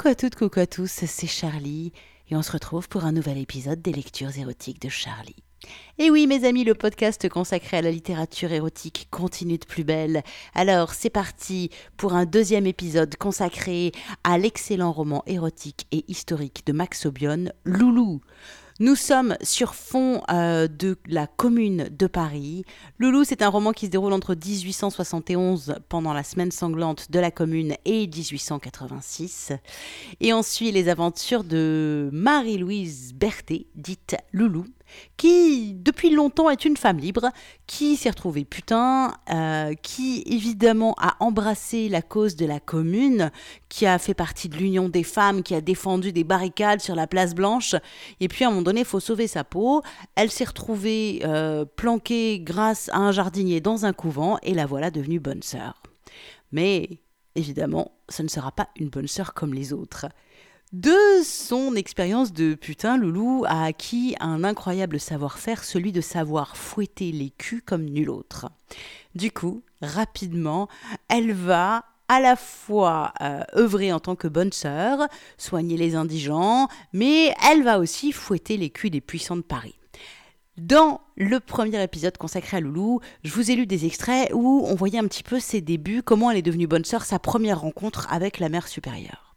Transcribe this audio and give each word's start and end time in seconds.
Coucou 0.00 0.12
à 0.12 0.14
toutes, 0.14 0.34
coucou 0.34 0.60
à 0.60 0.66
tous, 0.66 0.90
c'est 0.90 1.26
Charlie 1.26 1.92
et 2.30 2.34
on 2.34 2.40
se 2.40 2.52
retrouve 2.52 2.88
pour 2.88 3.04
un 3.04 3.12
nouvel 3.12 3.36
épisode 3.36 3.82
des 3.82 3.92
lectures 3.92 4.38
érotiques 4.38 4.80
de 4.80 4.88
Charlie. 4.88 5.36
Et 5.98 6.10
oui, 6.10 6.26
mes 6.26 6.46
amis, 6.46 6.64
le 6.64 6.72
podcast 6.72 7.28
consacré 7.28 7.76
à 7.76 7.82
la 7.82 7.90
littérature 7.90 8.50
érotique 8.50 9.08
continue 9.10 9.58
de 9.58 9.66
plus 9.66 9.84
belle. 9.84 10.22
Alors, 10.54 10.94
c'est 10.94 11.10
parti 11.10 11.68
pour 11.98 12.14
un 12.14 12.24
deuxième 12.24 12.66
épisode 12.66 13.14
consacré 13.16 13.92
à 14.24 14.38
l'excellent 14.38 14.90
roman 14.90 15.22
érotique 15.26 15.86
et 15.92 16.06
historique 16.08 16.66
de 16.66 16.72
Max 16.72 17.04
Aubion, 17.04 17.52
Loulou. 17.66 18.22
Nous 18.82 18.96
sommes 18.96 19.36
sur 19.42 19.74
fond 19.74 20.22
euh, 20.30 20.66
de 20.66 20.96
la 21.06 21.26
commune 21.26 21.90
de 21.90 22.06
Paris. 22.06 22.64
Loulou, 22.98 23.24
c'est 23.24 23.42
un 23.42 23.50
roman 23.50 23.72
qui 23.72 23.84
se 23.84 23.90
déroule 23.90 24.14
entre 24.14 24.34
1871, 24.34 25.74
pendant 25.90 26.14
la 26.14 26.22
semaine 26.22 26.50
sanglante 26.50 27.10
de 27.10 27.20
la 27.20 27.30
commune, 27.30 27.74
et 27.84 28.06
1886. 28.06 29.52
Et 30.20 30.32
on 30.32 30.42
suit 30.42 30.72
les 30.72 30.88
aventures 30.88 31.44
de 31.44 32.08
Marie-Louise 32.10 33.12
Berthet, 33.12 33.66
dite 33.74 34.16
Loulou, 34.32 34.64
qui 35.16 35.74
depuis 35.74 36.10
longtemps 36.10 36.50
est 36.50 36.64
une 36.64 36.76
femme 36.76 36.98
libre, 36.98 37.30
qui 37.66 37.96
s'est 37.96 38.10
retrouvée 38.10 38.44
putain, 38.44 39.14
euh, 39.32 39.74
qui 39.74 40.22
évidemment 40.26 40.94
a 40.98 41.16
embrassé 41.20 41.88
la 41.88 42.02
cause 42.02 42.36
de 42.36 42.46
la 42.46 42.60
commune, 42.60 43.30
qui 43.68 43.86
a 43.86 43.98
fait 43.98 44.14
partie 44.14 44.48
de 44.48 44.56
l'Union 44.56 44.88
des 44.88 45.04
femmes, 45.04 45.42
qui 45.42 45.54
a 45.54 45.60
défendu 45.60 46.12
des 46.12 46.24
barricades 46.24 46.80
sur 46.80 46.94
la 46.94 47.06
place 47.06 47.34
Blanche, 47.34 47.74
et 48.20 48.28
puis 48.28 48.44
à 48.44 48.48
un 48.48 48.50
moment 48.50 48.62
donné, 48.62 48.80
il 48.80 48.86
faut 48.86 49.00
sauver 49.00 49.26
sa 49.26 49.44
peau. 49.44 49.82
Elle 50.14 50.30
s'est 50.30 50.44
retrouvée 50.44 51.20
euh, 51.24 51.64
planquée 51.64 52.40
grâce 52.40 52.88
à 52.90 52.98
un 52.98 53.12
jardinier 53.12 53.60
dans 53.60 53.84
un 53.86 53.92
couvent, 53.92 54.38
et 54.42 54.54
la 54.54 54.66
voilà 54.66 54.90
devenue 54.90 55.20
bonne 55.20 55.42
sœur. 55.42 55.82
Mais 56.52 57.00
évidemment, 57.34 57.92
ce 58.08 58.22
ne 58.22 58.28
sera 58.28 58.52
pas 58.52 58.68
une 58.76 58.88
bonne 58.88 59.08
sœur 59.08 59.34
comme 59.34 59.54
les 59.54 59.72
autres. 59.72 60.06
De 60.72 60.94
son 61.24 61.74
expérience 61.74 62.32
de 62.32 62.54
putain, 62.54 62.96
Loulou 62.96 63.44
a 63.48 63.64
acquis 63.64 64.14
un 64.20 64.44
incroyable 64.44 65.00
savoir-faire, 65.00 65.64
celui 65.64 65.90
de 65.90 66.00
savoir 66.00 66.56
fouetter 66.56 67.10
les 67.10 67.30
culs 67.30 67.62
comme 67.62 67.86
nul 67.86 68.08
autre. 68.08 68.46
Du 69.16 69.32
coup, 69.32 69.64
rapidement, 69.82 70.68
elle 71.08 71.32
va 71.32 71.86
à 72.06 72.20
la 72.20 72.36
fois 72.36 73.12
euh, 73.20 73.42
œuvrer 73.56 73.92
en 73.92 73.98
tant 73.98 74.14
que 74.14 74.28
bonne 74.28 74.52
sœur, 74.52 75.08
soigner 75.38 75.76
les 75.76 75.96
indigents, 75.96 76.68
mais 76.92 77.34
elle 77.50 77.64
va 77.64 77.80
aussi 77.80 78.12
fouetter 78.12 78.56
les 78.56 78.70
culs 78.70 78.90
des 78.90 79.00
puissants 79.00 79.36
de 79.36 79.42
Paris. 79.42 79.74
Dans 80.56 81.00
le 81.16 81.40
premier 81.40 81.82
épisode 81.82 82.16
consacré 82.16 82.58
à 82.58 82.60
Loulou, 82.60 83.00
je 83.24 83.32
vous 83.32 83.50
ai 83.50 83.56
lu 83.56 83.66
des 83.66 83.86
extraits 83.86 84.30
où 84.32 84.64
on 84.68 84.76
voyait 84.76 85.00
un 85.00 85.08
petit 85.08 85.24
peu 85.24 85.40
ses 85.40 85.60
débuts, 85.60 86.04
comment 86.04 86.30
elle 86.30 86.38
est 86.38 86.42
devenue 86.42 86.68
bonne 86.68 86.84
sœur, 86.84 87.02
sa 87.02 87.18
première 87.18 87.62
rencontre 87.62 88.06
avec 88.12 88.38
la 88.38 88.48
mère 88.48 88.68
supérieure. 88.68 89.29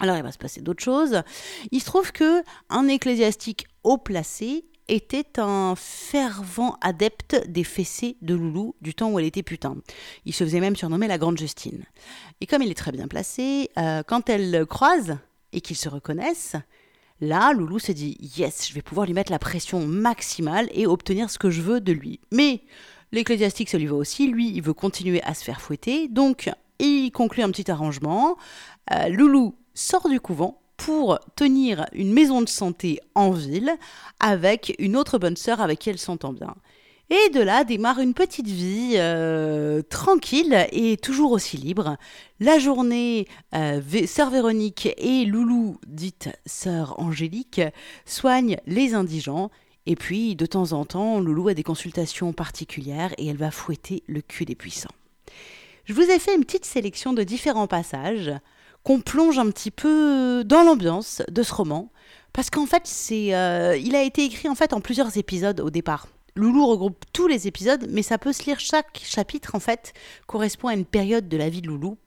Alors 0.00 0.16
il 0.16 0.22
va 0.22 0.32
se 0.32 0.38
passer 0.38 0.60
d'autres 0.60 0.82
choses. 0.82 1.22
Il 1.70 1.80
se 1.80 1.86
trouve 1.86 2.12
que 2.12 2.42
un 2.70 2.88
ecclésiastique 2.88 3.66
haut 3.84 3.98
placé 3.98 4.64
était 4.88 5.38
un 5.38 5.74
fervent 5.76 6.76
adepte 6.80 7.46
des 7.48 7.64
fessées 7.64 8.16
de 8.22 8.34
Loulou 8.34 8.74
du 8.80 8.94
temps 8.94 9.10
où 9.10 9.18
elle 9.18 9.26
était 9.26 9.42
putain. 9.42 9.76
Il 10.24 10.32
se 10.32 10.44
faisait 10.44 10.60
même 10.60 10.76
surnommer 10.76 11.06
la 11.06 11.18
Grande 11.18 11.38
Justine. 11.38 11.84
Et 12.40 12.46
comme 12.46 12.62
il 12.62 12.70
est 12.70 12.74
très 12.74 12.92
bien 12.92 13.06
placé, 13.06 13.70
euh, 13.78 14.02
quand 14.02 14.28
elle 14.30 14.50
le 14.50 14.66
croise 14.66 15.18
et 15.52 15.60
qu'ils 15.60 15.76
se 15.76 15.88
reconnaissent, 15.88 16.56
là, 17.20 17.52
Loulou 17.52 17.78
se 17.78 17.92
dit 17.92 18.16
Yes, 18.36 18.68
je 18.68 18.74
vais 18.74 18.82
pouvoir 18.82 19.06
lui 19.06 19.14
mettre 19.14 19.32
la 19.32 19.38
pression 19.38 19.86
maximale 19.86 20.68
et 20.72 20.86
obtenir 20.86 21.30
ce 21.30 21.38
que 21.38 21.50
je 21.50 21.60
veux 21.60 21.80
de 21.80 21.92
lui. 21.92 22.20
Mais 22.32 22.62
l'ecclésiastique, 23.12 23.68
ça 23.68 23.78
lui 23.78 23.86
va 23.86 23.96
aussi. 23.96 24.28
Lui, 24.28 24.50
il 24.54 24.62
veut 24.62 24.74
continuer 24.74 25.22
à 25.22 25.34
se 25.34 25.44
faire 25.44 25.60
fouetter. 25.60 26.08
Donc, 26.08 26.50
il 26.78 27.10
conclut 27.10 27.42
un 27.42 27.50
petit 27.50 27.70
arrangement. 27.70 28.36
Euh, 28.92 29.08
Loulou 29.08 29.54
sort 29.78 30.08
du 30.08 30.20
couvent 30.20 30.60
pour 30.76 31.18
tenir 31.36 31.86
une 31.92 32.12
maison 32.12 32.42
de 32.42 32.48
santé 32.48 33.00
en 33.14 33.30
ville 33.30 33.72
avec 34.20 34.74
une 34.78 34.96
autre 34.96 35.18
bonne 35.18 35.36
sœur 35.36 35.60
avec 35.60 35.78
qui 35.78 35.90
elle 35.90 35.98
s'entend 35.98 36.32
bien. 36.32 36.54
Et 37.10 37.30
de 37.30 37.40
là 37.40 37.64
démarre 37.64 38.00
une 38.00 38.12
petite 38.12 38.48
vie 38.48 38.94
euh, 38.96 39.80
tranquille 39.82 40.66
et 40.72 40.98
toujours 40.98 41.32
aussi 41.32 41.56
libre. 41.56 41.96
La 42.38 42.58
journée, 42.58 43.26
euh, 43.54 43.80
sœur 44.06 44.30
Véronique 44.30 44.90
et 44.98 45.24
Loulou, 45.24 45.78
dite 45.86 46.28
sœur 46.44 47.00
Angélique, 47.00 47.62
soignent 48.04 48.58
les 48.66 48.94
indigents. 48.94 49.50
Et 49.86 49.96
puis, 49.96 50.36
de 50.36 50.44
temps 50.44 50.72
en 50.72 50.84
temps, 50.84 51.18
Loulou 51.18 51.48
a 51.48 51.54
des 51.54 51.62
consultations 51.62 52.34
particulières 52.34 53.14
et 53.16 53.28
elle 53.28 53.38
va 53.38 53.50
fouetter 53.50 54.02
le 54.06 54.20
cul 54.20 54.44
des 54.44 54.54
puissants. 54.54 54.90
Je 55.86 55.94
vous 55.94 56.02
ai 56.02 56.18
fait 56.18 56.34
une 56.34 56.44
petite 56.44 56.66
sélection 56.66 57.14
de 57.14 57.22
différents 57.22 57.68
passages 57.68 58.32
qu'on 58.82 59.00
plonge 59.00 59.38
un 59.38 59.50
petit 59.50 59.70
peu 59.70 60.44
dans 60.44 60.62
l'ambiance 60.62 61.22
de 61.30 61.42
ce 61.42 61.52
roman, 61.52 61.90
parce 62.32 62.50
qu'en 62.50 62.66
fait, 62.66 62.82
c'est, 62.84 63.34
euh, 63.34 63.76
il 63.76 63.94
a 63.94 64.02
été 64.02 64.24
écrit 64.24 64.48
en 64.48 64.54
fait 64.54 64.72
en 64.72 64.80
plusieurs 64.80 65.16
épisodes 65.16 65.60
au 65.60 65.70
départ. 65.70 66.06
Loulou 66.36 66.66
regroupe 66.66 67.04
tous 67.12 67.26
les 67.26 67.48
épisodes, 67.48 67.86
mais 67.90 68.02
ça 68.02 68.16
peut 68.16 68.32
se 68.32 68.44
lire 68.44 68.60
chaque 68.60 69.00
chapitre 69.02 69.56
en 69.56 69.60
fait 69.60 69.92
correspond 70.26 70.68
à 70.68 70.74
une 70.74 70.84
période 70.84 71.28
de 71.28 71.36
la 71.36 71.48
vie 71.48 71.62
de 71.62 71.66
Loulou. 71.66 71.98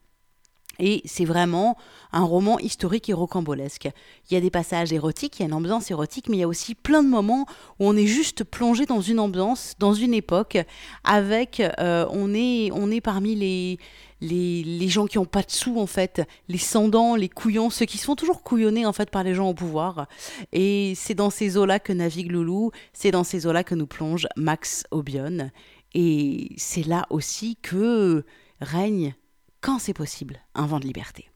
Et 0.84 1.00
c'est 1.04 1.24
vraiment 1.24 1.76
un 2.10 2.24
roman 2.24 2.58
historique 2.58 3.08
et 3.08 3.12
rocambolesque. 3.12 3.88
Il 4.28 4.34
y 4.34 4.36
a 4.36 4.40
des 4.40 4.50
passages 4.50 4.92
érotiques, 4.92 5.38
il 5.38 5.42
y 5.42 5.44
a 5.44 5.46
une 5.46 5.54
ambiance 5.54 5.92
érotique, 5.92 6.28
mais 6.28 6.38
il 6.38 6.40
y 6.40 6.42
a 6.42 6.48
aussi 6.48 6.74
plein 6.74 7.04
de 7.04 7.08
moments 7.08 7.46
où 7.78 7.86
on 7.86 7.96
est 7.96 8.08
juste 8.08 8.42
plongé 8.42 8.84
dans 8.84 9.00
une 9.00 9.20
ambiance, 9.20 9.74
dans 9.78 9.94
une 9.94 10.12
époque, 10.12 10.58
avec, 11.04 11.60
euh, 11.78 12.04
on, 12.10 12.34
est, 12.34 12.72
on 12.72 12.90
est 12.90 13.00
parmi 13.00 13.36
les, 13.36 13.78
les, 14.20 14.88
gens 14.88 15.06
qui 15.06 15.18
n'ont 15.18 15.24
pas 15.24 15.42
de 15.42 15.52
sous, 15.52 15.78
en 15.78 15.86
fait, 15.86 16.20
les 16.48 16.58
sandants, 16.58 17.14
les 17.14 17.28
couillons, 17.28 17.70
ceux 17.70 17.86
qui 17.86 17.96
se 17.96 18.04
font 18.04 18.16
toujours 18.16 18.42
couillonner, 18.42 18.84
en 18.84 18.92
fait, 18.92 19.08
par 19.08 19.22
les 19.22 19.34
gens 19.34 19.48
au 19.48 19.54
pouvoir. 19.54 20.08
Et 20.52 20.94
c'est 20.96 21.14
dans 21.14 21.30
ces 21.30 21.56
eaux-là 21.56 21.78
que 21.78 21.92
navigue 21.92 22.32
Loulou, 22.32 22.72
c'est 22.92 23.12
dans 23.12 23.24
ces 23.24 23.46
eaux-là 23.46 23.62
que 23.62 23.76
nous 23.76 23.86
plonge 23.86 24.26
Max 24.34 24.82
Aubion. 24.90 25.52
Et 25.94 26.50
c'est 26.56 26.84
là 26.84 27.06
aussi 27.08 27.56
que 27.62 28.24
règne, 28.60 29.14
quand 29.62 29.78
c'est 29.78 29.94
possible, 29.94 30.40
un 30.54 30.66
vent 30.66 30.80
de 30.80 30.86
liberté. 30.86 31.30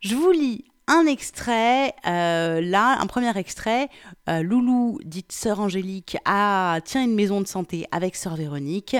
Je 0.00 0.14
vous 0.14 0.30
lis 0.32 0.64
un 0.86 1.06
extrait, 1.06 1.94
euh, 2.06 2.60
là, 2.60 3.00
un 3.00 3.06
premier 3.06 3.36
extrait. 3.38 3.88
Euh, 4.28 4.42
Loulou, 4.42 4.98
dite 5.04 5.32
Sœur 5.32 5.60
Angélique, 5.60 6.18
a, 6.26 6.80
tient 6.84 7.02
une 7.02 7.14
maison 7.14 7.40
de 7.40 7.46
santé 7.46 7.86
avec 7.90 8.16
Sœur 8.16 8.36
Véronique. 8.36 8.96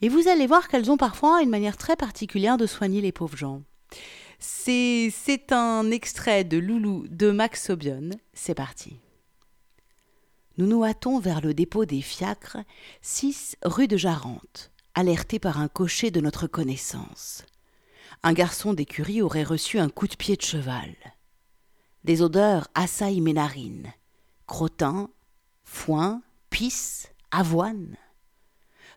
Et 0.00 0.08
vous 0.08 0.28
allez 0.28 0.46
voir 0.46 0.68
qu'elles 0.68 0.90
ont 0.90 0.96
parfois 0.96 1.42
une 1.42 1.50
manière 1.50 1.76
très 1.76 1.96
particulière 1.96 2.56
de 2.56 2.66
soigner 2.66 3.02
les 3.02 3.12
pauvres 3.12 3.36
gens. 3.36 3.62
C'est, 4.38 5.12
c'est 5.12 5.52
un 5.52 5.90
extrait 5.90 6.44
de 6.44 6.56
Loulou 6.56 7.04
de 7.10 7.30
Max 7.30 7.68
Aubion. 7.68 8.10
C'est 8.32 8.54
parti. 8.54 8.96
Nous 10.56 10.66
nous 10.66 10.84
hâtons 10.84 11.18
vers 11.18 11.42
le 11.42 11.52
dépôt 11.52 11.84
des 11.84 12.00
fiacres, 12.00 12.58
6 13.02 13.56
rue 13.64 13.88
de 13.88 13.98
Jarente, 13.98 14.70
alerté 14.94 15.38
par 15.38 15.60
un 15.60 15.68
cocher 15.68 16.10
de 16.10 16.20
notre 16.20 16.46
connaissance. 16.46 17.44
Un 18.22 18.32
garçon 18.32 18.74
d'écurie 18.74 19.22
aurait 19.22 19.44
reçu 19.44 19.78
un 19.78 19.88
coup 19.88 20.06
de 20.06 20.16
pied 20.16 20.36
de 20.36 20.42
cheval. 20.42 20.94
Des 22.04 22.22
odeurs 22.22 22.68
assaillent 22.74 23.20
mes 23.20 23.32
narines. 23.32 23.92
Crottin, 24.46 25.10
foin, 25.64 26.22
pisse, 26.50 27.12
avoine. 27.30 27.96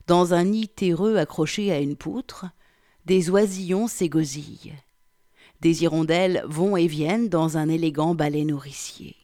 Dans 0.07 0.33
un 0.33 0.45
nid 0.45 0.67
terreux 0.67 1.17
accroché 1.17 1.71
à 1.71 1.79
une 1.79 1.95
poutre, 1.95 2.45
des 3.05 3.29
oisillons 3.29 3.87
s'égosillent. 3.87 4.73
Des 5.61 5.83
hirondelles 5.83 6.43
vont 6.45 6.75
et 6.75 6.87
viennent 6.87 7.29
dans 7.29 7.57
un 7.57 7.69
élégant 7.69 8.15
balai 8.15 8.43
nourricier. 8.43 9.15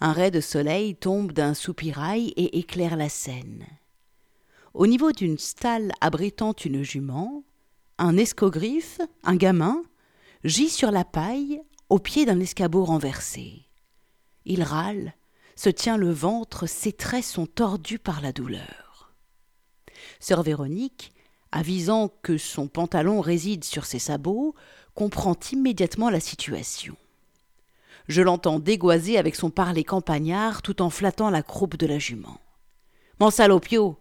Un 0.00 0.12
ray 0.12 0.30
de 0.30 0.40
soleil 0.40 0.96
tombe 0.96 1.32
d'un 1.32 1.54
soupirail 1.54 2.28
et 2.36 2.58
éclaire 2.58 2.96
la 2.96 3.08
scène. 3.08 3.66
Au 4.74 4.86
niveau 4.86 5.12
d'une 5.12 5.38
stalle 5.38 5.92
abritant 6.00 6.52
une 6.52 6.82
jument, 6.82 7.44
un 8.02 8.16
escogriffe, 8.16 9.00
un 9.22 9.36
gamin, 9.36 9.80
gît 10.42 10.70
sur 10.70 10.90
la 10.90 11.04
paille 11.04 11.62
au 11.88 12.00
pied 12.00 12.26
d'un 12.26 12.40
escabeau 12.40 12.84
renversé. 12.84 13.62
Il 14.44 14.64
râle, 14.64 15.14
se 15.54 15.70
tient 15.70 15.96
le 15.96 16.10
ventre, 16.10 16.66
ses 16.66 16.92
traits 16.92 17.24
sont 17.24 17.46
tordus 17.46 18.00
par 18.00 18.20
la 18.20 18.32
douleur. 18.32 19.14
Sœur 20.18 20.42
Véronique, 20.42 21.12
avisant 21.52 22.10
que 22.22 22.38
son 22.38 22.66
pantalon 22.66 23.20
réside 23.20 23.62
sur 23.62 23.84
ses 23.84 24.00
sabots, 24.00 24.56
comprend 24.94 25.36
immédiatement 25.52 26.10
la 26.10 26.20
situation. 26.20 26.96
Je 28.08 28.20
l'entends 28.20 28.58
dégoiser 28.58 29.16
avec 29.16 29.36
son 29.36 29.50
parler 29.50 29.84
campagnard 29.84 30.62
tout 30.62 30.82
en 30.82 30.90
flattant 30.90 31.30
la 31.30 31.44
croupe 31.44 31.76
de 31.76 31.86
la 31.86 32.00
jument. 32.00 32.40
Mon 33.20 33.30
salopio, 33.30 33.96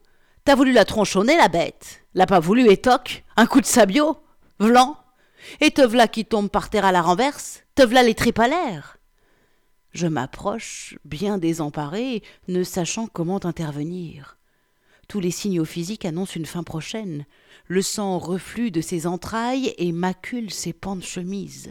voulu 0.55 0.71
la 0.71 0.85
tronchonner, 0.85 1.37
la 1.37 1.47
bête 1.47 2.03
L'a 2.13 2.25
pas 2.25 2.39
voulu, 2.39 2.69
étoc 2.69 3.23
Un 3.37 3.45
coup 3.45 3.61
de 3.61 3.65
sabio 3.65 4.17
Vlan 4.59 4.97
Et 5.59 5.71
te 5.71 5.81
v'là 5.81 6.07
qui 6.07 6.25
tombe 6.25 6.49
par 6.49 6.69
terre 6.69 6.85
à 6.85 6.91
la 6.91 7.01
renverse 7.01 7.63
Te 7.75 7.83
v'là 7.83 8.03
les 8.03 8.15
tripes 8.15 8.39
à 8.39 8.47
l'air 8.47 8.97
Je 9.93 10.07
m'approche, 10.07 10.97
bien 11.05 11.37
désemparé, 11.37 12.23
ne 12.47 12.63
sachant 12.63 13.07
comment 13.07 13.45
intervenir. 13.45 14.37
Tous 15.07 15.19
les 15.19 15.31
signaux 15.31 15.65
physiques 15.65 16.05
annoncent 16.05 16.35
une 16.35 16.45
fin 16.45 16.63
prochaine. 16.63 17.25
Le 17.67 17.81
sang 17.81 18.17
reflue 18.17 18.71
de 18.71 18.79
ses 18.79 19.07
entrailles 19.07 19.73
et 19.77 19.91
macule 19.91 20.51
ses 20.51 20.71
pans 20.71 20.95
de 20.95 21.03
chemise. 21.03 21.69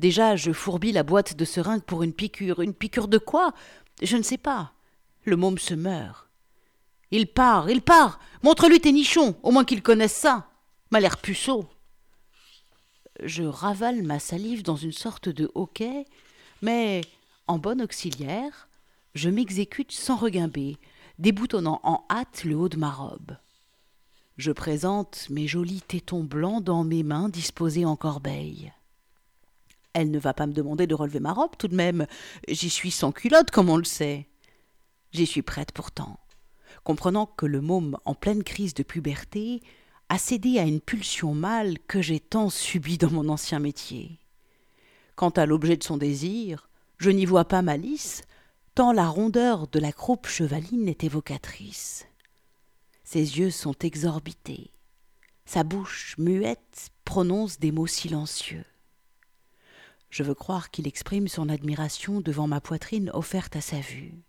Déjà, 0.00 0.36
je 0.36 0.52
fourbis 0.52 0.92
la 0.92 1.02
boîte 1.02 1.36
de 1.36 1.44
seringue 1.46 1.82
pour 1.82 2.02
une 2.02 2.12
piqûre. 2.12 2.60
Une 2.60 2.74
piqûre 2.74 3.08
de 3.08 3.16
quoi? 3.16 3.54
Je 4.02 4.18
ne 4.18 4.22
sais 4.22 4.36
pas. 4.36 4.72
Le 5.24 5.36
môme 5.36 5.56
se 5.56 5.72
meurt. 5.72 6.25
Il 7.10 7.26
part, 7.26 7.70
il 7.70 7.82
part 7.82 8.18
Montre-lui 8.42 8.80
tes 8.80 8.92
nichons, 8.92 9.36
au 9.42 9.50
moins 9.50 9.64
qu'il 9.64 9.82
connaisse 9.82 10.14
ça 10.14 10.48
M'a 10.90 11.00
l'air 11.00 11.18
puceau 11.18 11.68
Je 13.22 13.42
ravale 13.42 14.02
ma 14.02 14.18
salive 14.18 14.62
dans 14.62 14.76
une 14.76 14.92
sorte 14.92 15.28
de 15.28 15.50
hoquet, 15.54 16.04
mais, 16.62 17.02
en 17.46 17.58
bon 17.58 17.80
auxiliaire, 17.80 18.68
je 19.14 19.30
m'exécute 19.30 19.92
sans 19.92 20.16
regimber, 20.16 20.76
déboutonnant 21.18 21.80
en 21.82 22.04
hâte 22.10 22.44
le 22.44 22.56
haut 22.56 22.68
de 22.68 22.76
ma 22.76 22.90
robe. 22.90 23.36
Je 24.36 24.52
présente 24.52 25.28
mes 25.30 25.46
jolis 25.46 25.80
tétons 25.80 26.22
blancs 26.22 26.62
dans 26.62 26.84
mes 26.84 27.02
mains 27.02 27.30
disposées 27.30 27.86
en 27.86 27.96
corbeille. 27.96 28.72
Elle 29.94 30.10
ne 30.10 30.18
va 30.18 30.34
pas 30.34 30.46
me 30.46 30.52
demander 30.52 30.86
de 30.86 30.94
relever 30.94 31.20
ma 31.20 31.32
robe 31.32 31.56
tout 31.58 31.68
de 31.68 31.74
même. 31.74 32.06
J'y 32.48 32.68
suis 32.68 32.90
sans 32.90 33.12
culotte, 33.12 33.50
comme 33.50 33.70
on 33.70 33.78
le 33.78 33.84
sait. 33.84 34.28
J'y 35.12 35.24
suis 35.24 35.40
prête 35.40 35.72
pourtant, 35.72 36.20
comprenant 36.84 37.26
que 37.26 37.46
le 37.46 37.60
môme 37.60 37.96
en 38.04 38.14
pleine 38.14 38.44
crise 38.44 38.74
de 38.74 38.82
puberté 38.82 39.62
a 40.08 40.18
cédé 40.18 40.58
à 40.58 40.62
une 40.62 40.80
pulsion 40.80 41.34
mâle 41.34 41.78
que 41.86 42.00
j'ai 42.00 42.20
tant 42.20 42.50
subie 42.50 42.98
dans 42.98 43.10
mon 43.10 43.28
ancien 43.28 43.58
métier. 43.58 44.18
Quant 45.16 45.30
à 45.30 45.46
l'objet 45.46 45.76
de 45.76 45.84
son 45.84 45.96
désir, 45.96 46.68
je 46.98 47.10
n'y 47.10 47.26
vois 47.26 47.46
pas 47.46 47.62
malice, 47.62 48.22
tant 48.74 48.92
la 48.92 49.08
rondeur 49.08 49.66
de 49.68 49.78
la 49.78 49.92
croupe 49.92 50.26
chevaline 50.26 50.88
est 50.88 51.04
évocatrice. 51.04 52.06
Ses 53.04 53.38
yeux 53.38 53.50
sont 53.50 53.74
exorbités, 53.80 54.70
sa 55.46 55.62
bouche 55.62 56.16
muette 56.18 56.90
prononce 57.04 57.60
des 57.60 57.70
mots 57.70 57.86
silencieux. 57.86 58.64
Je 60.10 60.24
veux 60.24 60.34
croire 60.34 60.70
qu'il 60.70 60.88
exprime 60.88 61.28
son 61.28 61.48
admiration 61.48 62.20
devant 62.20 62.48
ma 62.48 62.60
poitrine 62.60 63.10
offerte 63.14 63.54
à 63.54 63.60
sa 63.60 63.78
vue. 63.78 64.25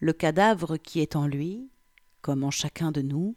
Le 0.00 0.14
cadavre 0.14 0.78
qui 0.78 1.00
est 1.00 1.14
en 1.14 1.26
lui, 1.26 1.68
comme 2.22 2.42
en 2.42 2.50
chacun 2.50 2.90
de 2.90 3.02
nous, 3.02 3.36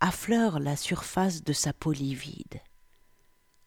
affleure 0.00 0.58
la 0.58 0.74
surface 0.74 1.44
de 1.44 1.52
sa 1.52 1.74
peau 1.74 1.92
livide. 1.92 2.60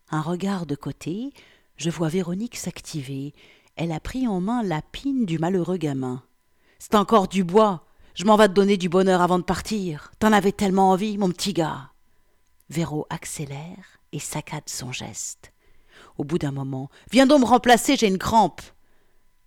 Un 0.09 0.21
regard 0.21 0.65
de 0.65 0.73
côté, 0.73 1.31
je 1.77 1.91
vois 1.91 2.09
Véronique 2.09 2.57
s'activer. 2.57 3.33
Elle 3.75 3.91
a 3.91 3.99
pris 3.99 4.27
en 4.27 4.41
main 4.41 4.63
la 4.63 4.81
pine 4.81 5.25
du 5.25 5.37
malheureux 5.37 5.77
gamin. 5.77 6.23
C'est 6.79 6.95
encore 6.95 7.27
du 7.27 7.43
bois. 7.43 7.85
Je 8.15 8.25
m'en 8.25 8.37
vais 8.37 8.47
te 8.47 8.53
donner 8.53 8.77
du 8.77 8.89
bonheur 8.89 9.21
avant 9.21 9.37
de 9.37 9.43
partir. 9.43 10.11
T'en 10.17 10.33
avais 10.33 10.51
tellement 10.51 10.89
envie, 10.89 11.17
mon 11.19 11.29
petit 11.29 11.53
gars. 11.53 11.91
Véro 12.69 13.05
accélère 13.11 13.99
et 14.11 14.19
saccade 14.19 14.67
son 14.67 14.91
geste. 14.91 15.53
Au 16.17 16.23
bout 16.23 16.39
d'un 16.39 16.51
moment, 16.51 16.89
viens 17.11 17.27
donc 17.27 17.41
me 17.41 17.45
remplacer, 17.45 17.95
j'ai 17.95 18.07
une 18.07 18.17
crampe. 18.17 18.61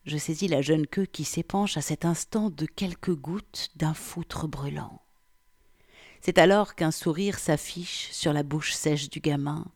Je 0.05 0.17
saisis 0.17 0.49
la 0.49 0.63
jeune 0.63 0.87
queue 0.87 1.07
qui 1.07 1.25
s'épanche 1.25 1.77
à 1.77 1.81
cet 1.81 2.05
instant 2.05 2.51
de 2.51 2.67
quelques 2.67 3.15
gouttes 3.15 3.71
d'un 3.77 3.95
foutre 3.95 4.49
brûlant. 4.49 5.01
C'est 6.21 6.39
alors 6.39 6.75
qu'un 6.75 6.91
sourire 6.91 7.39
s'affiche 7.39 8.11
sur 8.13 8.33
la 8.33 8.43
bouche 8.43 8.73
sèche 8.73 9.11
du 9.11 9.21
gamin, 9.21 9.67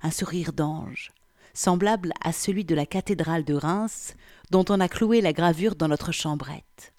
un 0.00 0.10
sourire 0.10 0.52
d'ange, 0.52 1.12
semblable 1.54 2.12
à 2.22 2.32
celui 2.32 2.64
de 2.64 2.74
la 2.74 2.86
cathédrale 2.86 3.44
de 3.44 3.54
Reims 3.54 4.14
dont 4.50 4.64
on 4.68 4.80
a 4.80 4.88
cloué 4.88 5.20
la 5.20 5.32
gravure 5.32 5.76
dans 5.76 5.88
notre 5.88 6.12
chambrette. 6.12 6.92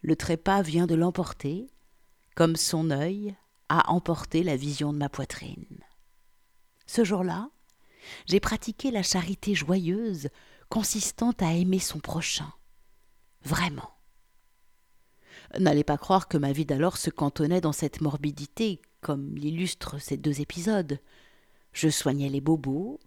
Le 0.00 0.16
trépas 0.16 0.62
vient 0.62 0.86
de 0.86 0.94
l'emporter, 0.94 1.66
comme 2.34 2.56
son 2.56 2.90
œil 2.90 3.36
a 3.68 3.90
emporté 3.90 4.42
la 4.42 4.56
vision 4.56 4.92
de 4.92 4.98
ma 4.98 5.08
poitrine. 5.08 5.80
Ce 6.86 7.04
jour-là, 7.04 7.50
j'ai 8.26 8.40
pratiqué 8.40 8.90
la 8.90 9.02
charité 9.02 9.54
joyeuse 9.54 10.28
consistant 10.72 11.32
à 11.38 11.52
aimer 11.52 11.80
son 11.80 11.98
prochain. 11.98 12.50
Vraiment. 13.44 13.90
N'allez 15.58 15.84
pas 15.84 15.98
croire 15.98 16.28
que 16.28 16.38
ma 16.38 16.52
vie 16.52 16.64
d'alors 16.64 16.96
se 16.96 17.10
cantonnait 17.10 17.60
dans 17.60 17.72
cette 17.72 18.00
morbidité, 18.00 18.80
comme 19.02 19.36
l'illustrent 19.36 20.00
ces 20.00 20.16
deux 20.16 20.40
épisodes. 20.40 20.98
Je 21.74 21.90
soignais 21.90 22.30
les 22.30 22.40
bobos, 22.40 23.00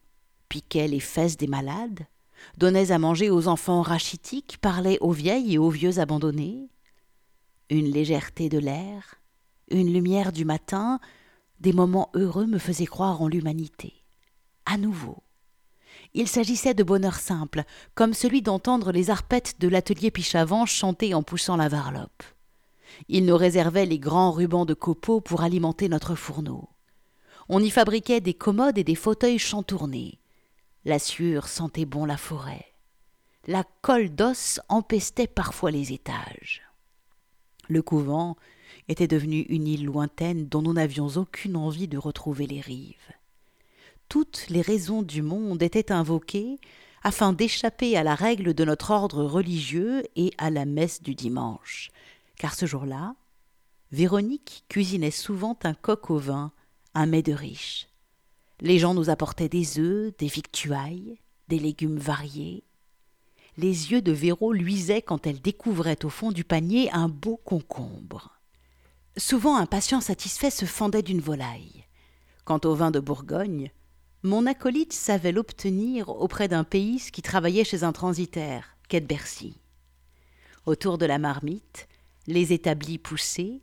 piquais 0.47 0.88
les 0.88 1.00
fesses 1.00 1.38
des 1.38 1.47
malades, 1.47 2.06
donnais 2.56 2.91
à 2.91 3.00
manger 3.00 3.31
aux 3.31 3.47
enfants 3.47 3.81
rachitiques, 3.81 4.59
parlais 4.62 5.00
aux 5.01 5.12
vieilles 5.12 5.56
et 5.56 5.57
aux 5.57 5.71
vieux 5.71 5.97
abandonnés. 5.97 6.69
Une 7.71 7.89
légèreté 7.89 8.47
de 8.47 8.59
l'air, 8.59 9.15
une 9.71 9.91
lumière 9.91 10.31
du 10.31 10.45
matin, 10.45 11.00
des 11.62 11.73
moments 11.73 12.12
heureux 12.13 12.45
me 12.45 12.59
faisaient 12.59 12.85
croire 12.85 13.23
en 13.23 13.27
l'humanité 13.27 14.06
à 14.67 14.77
nouveau. 14.77 15.25
Il 16.17 16.29
s'agissait 16.29 16.73
de 16.73 16.83
bonheur 16.83 17.15
simple, 17.15 17.65
comme 17.94 18.13
celui 18.13 18.41
d'entendre 18.41 18.94
les 18.94 19.09
arpettes 19.09 19.56
de 19.59 19.67
l'atelier 19.67 20.12
Pichavant 20.12 20.65
chanter 20.65 21.13
en 21.13 21.23
poussant 21.23 21.57
la 21.57 21.67
varlope. 21.67 22.23
Il 23.09 23.25
nous 23.25 23.35
réservait 23.35 23.85
les 23.85 24.00
grands 24.00 24.31
rubans 24.31 24.65
de 24.65 24.73
copeaux 24.73 25.19
pour 25.19 25.41
alimenter 25.41 25.89
notre 25.89 26.15
fourneau. 26.15 26.69
On 27.50 27.62
y 27.62 27.69
fabriquait 27.69 28.21
des 28.21 28.33
commodes 28.33 28.77
et 28.77 28.85
des 28.85 28.95
fauteuils 28.95 29.39
chantournés. 29.39 30.17
La 30.85 31.00
sueur 31.00 31.50
sentait 31.50 31.83
bon 31.83 32.06
la 32.06 32.15
forêt. 32.15 32.65
La 33.45 33.65
colle 33.81 34.09
d'os 34.09 34.62
empestait 34.69 35.27
parfois 35.27 35.69
les 35.69 35.91
étages. 35.91 36.62
Le 37.67 37.81
couvent 37.81 38.38
était 38.88 39.09
devenu 39.09 39.41
une 39.50 39.67
île 39.67 39.83
lointaine 39.83 40.47
dont 40.47 40.62
nous 40.62 40.73
n'avions 40.73 41.07
aucune 41.17 41.57
envie 41.57 41.89
de 41.89 41.97
retrouver 41.97 42.47
les 42.47 42.62
rives 42.62 43.12
toutes 44.09 44.47
les 44.49 44.61
raisons 44.61 45.01
du 45.01 45.21
monde 45.21 45.61
étaient 45.63 45.91
invoquées 45.91 46.57
afin 47.03 47.33
d'échapper 47.33 47.97
à 47.97 48.03
la 48.03 48.15
règle 48.15 48.53
de 48.53 48.65
notre 48.65 48.91
ordre 48.91 49.23
religieux 49.23 50.03
et 50.15 50.31
à 50.37 50.49
la 50.49 50.65
messe 50.65 51.03
du 51.03 51.13
dimanche. 51.13 51.91
Car 52.37 52.55
ce 52.55 52.65
jour-là, 52.65 53.15
Véronique 53.91 54.65
cuisinait 54.69 55.11
souvent 55.11 55.57
un 55.63 55.73
coq 55.73 56.09
au 56.09 56.17
vin, 56.17 56.51
un 56.95 57.05
mets 57.05 57.21
de 57.21 57.33
riche. 57.33 57.87
Les 58.61 58.79
gens 58.79 58.93
nous 58.93 59.09
apportaient 59.09 59.49
des 59.49 59.79
œufs, 59.79 60.15
des 60.17 60.27
victuailles, 60.27 61.19
des 61.47 61.59
légumes 61.59 61.99
variés. 61.99 62.63
Les 63.57 63.91
yeux 63.91 64.01
de 64.01 64.11
Véro 64.11 64.51
luisaient 64.51 65.01
quand 65.01 65.27
elle 65.27 65.41
découvrait 65.41 66.03
au 66.03 66.09
fond 66.09 66.31
du 66.31 66.43
panier 66.43 66.91
un 66.91 67.07
beau 67.07 67.37
concombre. 67.37 68.31
Souvent 69.17 69.55
un 69.55 69.65
patient 69.65 70.01
satisfait 70.01 70.50
se 70.50 70.65
fendait 70.65 71.03
d'une 71.03 71.21
volaille. 71.21 71.85
Quant 72.43 72.59
au 72.65 72.75
vin 72.75 72.91
de 72.91 73.00
Bourgogne, 73.00 73.71
mon 74.25 74.48
acolyte 74.48 74.91
savait 74.91 75.32
l'obtenir 75.32 76.10
auprès 76.10 76.48
d'un 76.48 76.63
pays 76.63 77.00
qui 77.13 77.22
travaillait 77.22 77.63
chez 77.63 77.84
un 77.84 77.91
transitaire, 77.91 78.75
quai 78.89 79.00
de 79.00 79.05
Bercy. 79.05 79.62
Autour 80.65 80.98
de 80.98 81.05
la 81.05 81.20
marmite, 81.20 81.88
les 82.25 82.51
établis 82.51 82.98
poussés, 82.98 83.62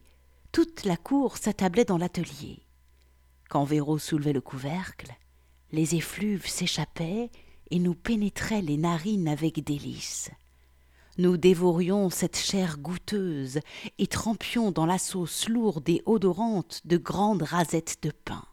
toute 0.53 0.85
la 0.85 0.97
cour 0.97 1.37
s'attablait 1.37 1.85
dans 1.85 1.99
l'atelier. 1.99 2.61
Quand 3.51 3.65
Véro 3.65 3.99
soulevait 3.99 4.33
le 4.33 4.41
couvercle, 4.41 5.13
les 5.73 5.97
effluves 5.97 6.47
s'échappaient 6.47 7.31
et 7.73 7.79
nous 7.81 7.95
pénétraient 7.95 8.63
les 8.63 8.77
narines 8.77 9.27
avec 9.27 9.65
délice. 9.65 10.31
Nous 11.19 11.39
dévorions 11.39 12.09
cette 12.09 12.39
chair 12.39 12.79
goûteuse 12.79 13.59
et 13.99 14.07
trempions 14.07 14.71
dans 14.71 14.87
la 14.87 14.99
sauce 14.99 15.49
lourde 15.49 15.89
et 15.89 16.03
odorante 16.07 16.83
de 16.85 16.99
grandes 16.99 17.43
rasettes 17.43 17.99
de 18.03 18.13
pain. 18.13 18.45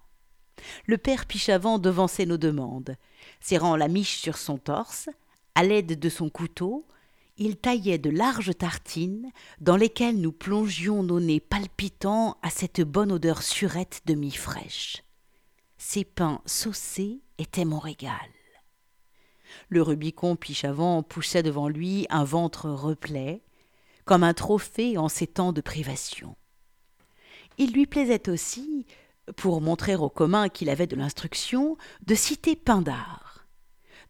Le 0.86 0.98
père 0.98 1.26
Pichavant 1.26 1.80
devançait 1.80 2.26
nos 2.26 2.38
demandes. 2.38 2.96
Serrant 3.40 3.76
la 3.76 3.88
miche 3.88 4.18
sur 4.18 4.38
son 4.38 4.58
torse, 4.58 5.10
à 5.56 5.64
l'aide 5.64 6.00
de 6.00 6.10
son 6.10 6.30
couteau, 6.30 6.86
il 7.38 7.56
taillait 7.56 7.98
de 7.98 8.10
larges 8.10 8.56
tartines 8.58 9.32
dans 9.62 9.78
lesquelles 9.78 10.20
nous 10.20 10.34
plongions 10.34 11.04
nos 11.04 11.20
nez 11.20 11.40
palpitants 11.40 12.38
à 12.42 12.50
cette 12.50 12.82
bonne 12.82 13.12
odeur 13.12 13.42
surette 13.42 14.02
de 14.06 14.14
mie 14.14 14.32
fraîche. 14.32 15.04
Ces 15.78 16.04
pains 16.04 16.42
saucés 16.46 17.22
étaient 17.38 17.66
mon 17.66 17.80
régal. 17.80 18.14
Le 19.70 19.82
Rubicon 19.82 20.36
Pichavant 20.36 21.02
poussait 21.02 21.42
devant 21.42 21.70
lui 21.70 22.06
un 22.10 22.26
ventre 22.26 22.70
replet, 22.70 23.42
comme 24.04 24.24
un 24.24 24.34
trophée 24.34 24.98
en 24.98 25.08
ces 25.08 25.28
temps 25.28 25.54
de 25.54 25.62
privation. 25.62 26.36
Il 27.58 27.72
lui 27.72 27.86
plaisait 27.86 28.30
aussi 28.30 28.86
pour 29.36 29.62
montrer 29.62 29.96
au 29.96 30.10
commun 30.10 30.50
qu'il 30.50 30.70
avait 30.70 30.88
de 30.88 30.96
l'instruction, 30.96 31.78
de 32.06 32.16
citer 32.16 32.56
Pindare. 32.56 33.46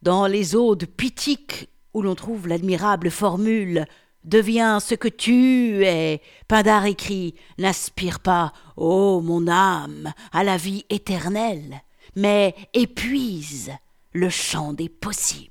Dans 0.02 0.28
les 0.28 0.56
odes 0.56 0.86
pitiques 0.86 1.70
où 1.94 2.02
l'on 2.02 2.16
trouve 2.16 2.48
l'admirable 2.48 3.10
formule 3.12 3.86
Deviens 4.26 4.82
ce 4.82 4.96
que 4.96 5.08
tu 5.08 5.86
es, 5.86 6.22
Pindare 6.48 6.86
écrit 6.86 7.36
N'aspire 7.58 8.20
pas, 8.20 8.52
ô 8.76 9.22
mon 9.22 9.48
âme, 9.48 10.14
à 10.34 10.44
la 10.44 10.58
vie 10.58 10.86
éternelle, 10.90 11.82
mais 12.16 12.54
épuise 12.74 13.72
le 14.12 14.30
champ 14.30 14.74
des 14.74 14.90
possibles. 14.90 15.50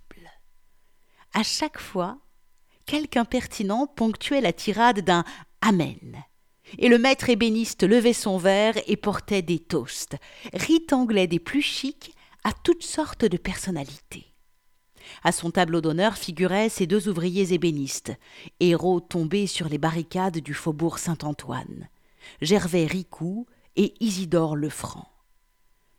À 1.32 1.42
chaque 1.42 1.78
fois, 1.78 2.18
quelque 2.84 3.16
impertinent 3.16 3.86
ponctuait 3.86 4.42
la 4.42 4.52
tirade 4.52 5.00
d'un 5.00 5.24
Amen 5.62 6.24
et 6.76 6.88
le 6.88 6.98
maître 6.98 7.30
ébéniste 7.30 7.82
levait 7.82 8.12
son 8.12 8.36
verre 8.36 8.74
et 8.86 8.96
portait 8.96 9.42
des 9.42 9.58
toasts, 9.58 10.16
rite 10.52 10.92
anglais 10.92 11.26
des 11.26 11.38
plus 11.38 11.62
chics, 11.62 12.14
à 12.44 12.52
toutes 12.52 12.84
sortes 12.84 13.24
de 13.24 13.36
personnalités. 13.36 14.26
À 15.24 15.32
son 15.32 15.50
tableau 15.50 15.80
d'honneur 15.80 16.16
figuraient 16.16 16.68
ces 16.68 16.86
deux 16.86 17.08
ouvriers 17.08 17.52
ébénistes, 17.52 18.12
héros 18.60 19.00
tombés 19.00 19.46
sur 19.46 19.68
les 19.68 19.78
barricades 19.78 20.38
du 20.38 20.54
faubourg 20.54 20.98
Saint-Antoine, 20.98 21.88
Gervais 22.40 22.86
Ricou 22.86 23.46
et 23.76 23.94
Isidore 24.00 24.56
Lefranc. 24.56 25.08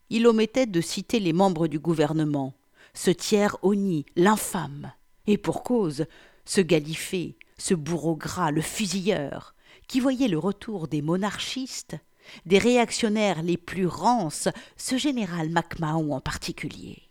Il 0.10 0.28
omettait 0.28 0.66
de 0.66 0.82
citer 0.82 1.20
les 1.20 1.34
membres 1.34 1.68
du 1.68 1.80
gouvernement, 1.80 2.54
ce 2.94 3.12
tiers 3.12 3.58
honni, 3.62 4.06
l'infâme, 4.16 4.92
et 5.28 5.38
pour 5.38 5.64
cause, 5.64 6.06
ce 6.46 6.62
galifé, 6.62 7.38
ce 7.58 7.74
bourreau 7.74 8.16
gras, 8.16 8.52
le 8.52 8.62
fusilleur, 8.62 9.54
qui 9.90 10.00
voyait 10.00 10.28
le 10.30 10.38
retour 10.38 10.88
des 10.88 11.02
monarchistes, 11.02 11.98
des 12.46 12.60
réactionnaires 12.60 13.42
les 13.42 13.58
plus 13.58 13.88
rances, 13.88 14.48
ce 14.78 14.98
général 14.98 15.50
MacMahon 15.50 16.14
en 16.14 16.22
particulier. 16.22 17.02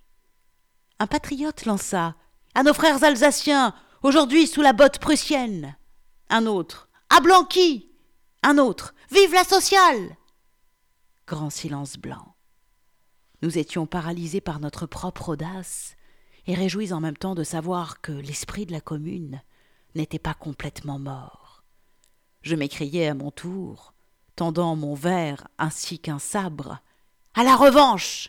Un 1.00 1.08
patriote 1.08 1.66
lança 1.66 2.14
À 2.54 2.62
nos 2.62 2.72
frères 2.72 3.02
alsaciens, 3.02 3.74
aujourd'hui 4.02 4.46
sous 4.46 4.62
la 4.62 4.72
botte 4.72 5.00
prussienne. 5.00 5.76
Un 6.30 6.46
autre 6.46 6.88
À 7.10 7.20
Blanqui 7.20 7.90
Un 8.44 8.58
autre 8.58 8.94
Vive 9.10 9.34
la 9.34 9.44
sociale 9.44 10.16
Grand 11.26 11.50
silence 11.50 11.96
blanc. 11.96 12.36
Nous 13.42 13.58
étions 13.58 13.86
paralysés 13.86 14.40
par 14.40 14.60
notre 14.60 14.86
propre 14.86 15.30
audace 15.30 15.96
et 16.46 16.54
réjouis 16.54 16.92
en 16.92 17.00
même 17.00 17.16
temps 17.16 17.34
de 17.34 17.44
savoir 17.44 18.00
que 18.00 18.12
l'esprit 18.12 18.66
de 18.66 18.72
la 18.72 18.80
commune 18.80 19.42
n'était 19.94 20.18
pas 20.18 20.34
complètement 20.34 20.98
mort. 20.98 21.47
Je 22.42 22.54
m'écriai 22.54 23.08
à 23.08 23.14
mon 23.14 23.30
tour, 23.30 23.94
tendant 24.36 24.76
mon 24.76 24.94
verre 24.94 25.48
ainsi 25.58 25.98
qu'un 25.98 26.18
sabre. 26.18 26.78
À 27.34 27.44
la 27.44 27.56
revanche 27.56 28.28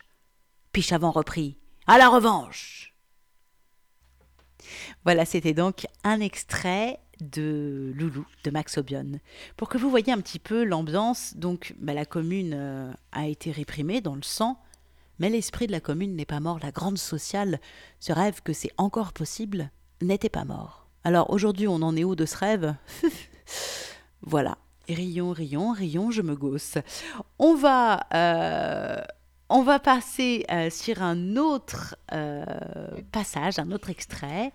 Pichavant 0.71 1.11
reprit. 1.11 1.57
À 1.87 1.97
la 1.97 2.09
revanche 2.09 2.95
Voilà, 5.03 5.25
c'était 5.25 5.53
donc 5.53 5.87
un 6.03 6.19
extrait 6.19 6.99
de 7.21 7.91
Loulou 7.95 8.25
de 8.43 8.51
Max 8.51 8.77
Obion. 8.77 9.19
Pour 9.57 9.69
que 9.69 9.77
vous 9.77 9.89
voyez 9.89 10.11
un 10.11 10.21
petit 10.21 10.39
peu 10.39 10.63
l'ambiance, 10.63 11.35
donc 11.35 11.75
bah, 11.79 11.93
la 11.93 12.05
commune 12.05 12.53
euh, 12.53 12.93
a 13.11 13.27
été 13.27 13.51
réprimée 13.51 14.01
dans 14.01 14.15
le 14.15 14.23
sang, 14.23 14.59
mais 15.19 15.29
l'esprit 15.29 15.67
de 15.67 15.71
la 15.71 15.81
commune 15.81 16.15
n'est 16.15 16.25
pas 16.25 16.39
mort. 16.39 16.59
La 16.61 16.71
grande 16.71 16.97
sociale, 16.97 17.59
ce 17.99 18.13
rêve 18.13 18.41
que 18.41 18.53
c'est 18.53 18.71
encore 18.77 19.13
possible, 19.13 19.71
n'était 20.01 20.29
pas 20.29 20.45
mort. 20.45 20.87
Alors 21.03 21.29
aujourd'hui, 21.29 21.67
on 21.67 21.81
en 21.81 21.95
est 21.95 22.03
où 22.03 22.15
de 22.15 22.25
ce 22.25 22.37
rêve? 22.37 22.75
Voilà. 24.21 24.57
Rions, 24.87 25.31
rions, 25.31 25.71
rions, 25.71 26.11
je 26.11 26.21
me 26.21 26.35
gosse. 26.35 26.77
On 27.37 27.55
va 27.55 28.07
euh, 28.13 28.97
on 29.49 29.63
va 29.63 29.79
passer 29.79 30.45
euh, 30.51 30.69
sur 30.69 31.01
un 31.01 31.35
autre 31.35 31.95
euh, 32.13 32.45
passage, 33.11 33.57
un 33.57 33.71
autre 33.71 33.89
extrait, 33.89 34.51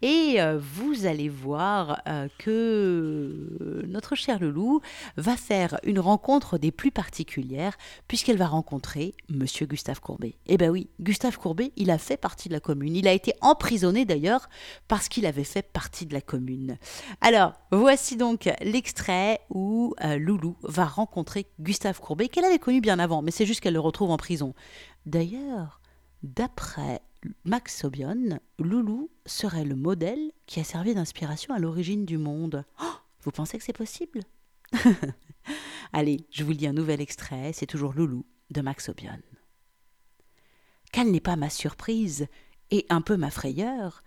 et 0.00 0.36
euh, 0.38 0.58
vous 0.58 1.06
allez 1.06 1.28
voir 1.28 2.02
que 2.38 3.84
notre 3.86 4.14
cher 4.14 4.40
Loulou 4.40 4.80
va 5.16 5.36
faire 5.36 5.78
une 5.84 6.00
rencontre 6.00 6.56
des 6.58 6.70
plus 6.70 6.90
particulières, 6.90 7.76
puisqu'elle 8.06 8.38
va 8.38 8.46
rencontrer 8.46 9.14
Monsieur 9.28 9.66
Gustave 9.66 10.00
Courbet. 10.00 10.36
Eh 10.46 10.56
bien 10.56 10.70
oui, 10.70 10.88
Gustave 11.00 11.38
Courbet, 11.38 11.72
il 11.76 11.90
a 11.90 11.98
fait 11.98 12.16
partie 12.16 12.48
de 12.48 12.54
la 12.54 12.60
commune. 12.60 12.96
Il 12.96 13.08
a 13.08 13.12
été 13.12 13.34
emprisonné 13.40 14.04
d'ailleurs 14.04 14.48
parce 14.86 15.08
qu'il 15.08 15.26
avait 15.26 15.44
fait 15.44 15.62
partie 15.62 16.06
de 16.06 16.14
la 16.14 16.20
commune. 16.20 16.78
Alors, 17.20 17.52
voici 17.70 18.16
donc 18.16 18.48
l'extrait 18.62 19.40
où 19.50 19.94
Loulou 20.02 20.56
va 20.62 20.86
rencontrer 20.86 21.46
Gustave 21.60 22.00
Courbet, 22.00 22.28
qu'elle 22.28 22.44
avait 22.44 22.58
connu 22.58 22.80
bien 22.80 22.98
avant, 22.98 23.22
mais 23.22 23.30
c'est 23.30 23.46
juste 23.46 23.60
qu'elle 23.60 23.74
le 23.74 23.80
retrouve 23.80 24.10
en 24.10 24.16
prison 24.16 24.37
D'ailleurs, 25.06 25.80
d'après 26.22 27.02
Max 27.44 27.78
Sobion, 27.78 28.40
Loulou 28.58 29.10
serait 29.26 29.64
le 29.64 29.74
modèle 29.74 30.32
qui 30.46 30.60
a 30.60 30.64
servi 30.64 30.94
d'inspiration 30.94 31.54
à 31.54 31.58
l'origine 31.58 32.04
du 32.04 32.18
monde. 32.18 32.64
Oh, 32.80 32.94
vous 33.22 33.30
pensez 33.30 33.58
que 33.58 33.64
c'est 33.64 33.72
possible? 33.72 34.20
Allez, 35.92 36.26
je 36.30 36.44
vous 36.44 36.52
lis 36.52 36.66
un 36.66 36.72
nouvel 36.72 37.00
extrait, 37.00 37.52
c'est 37.52 37.66
toujours 37.66 37.94
Loulou 37.94 38.24
de 38.50 38.60
Max 38.60 38.86
Sobion. 38.86 39.18
Quelle 40.92 41.10
n'est 41.10 41.20
pas 41.20 41.36
ma 41.36 41.50
surprise 41.50 42.26
et 42.70 42.86
un 42.88 43.00
peu 43.00 43.16
ma 43.16 43.30
frayeur 43.30 44.02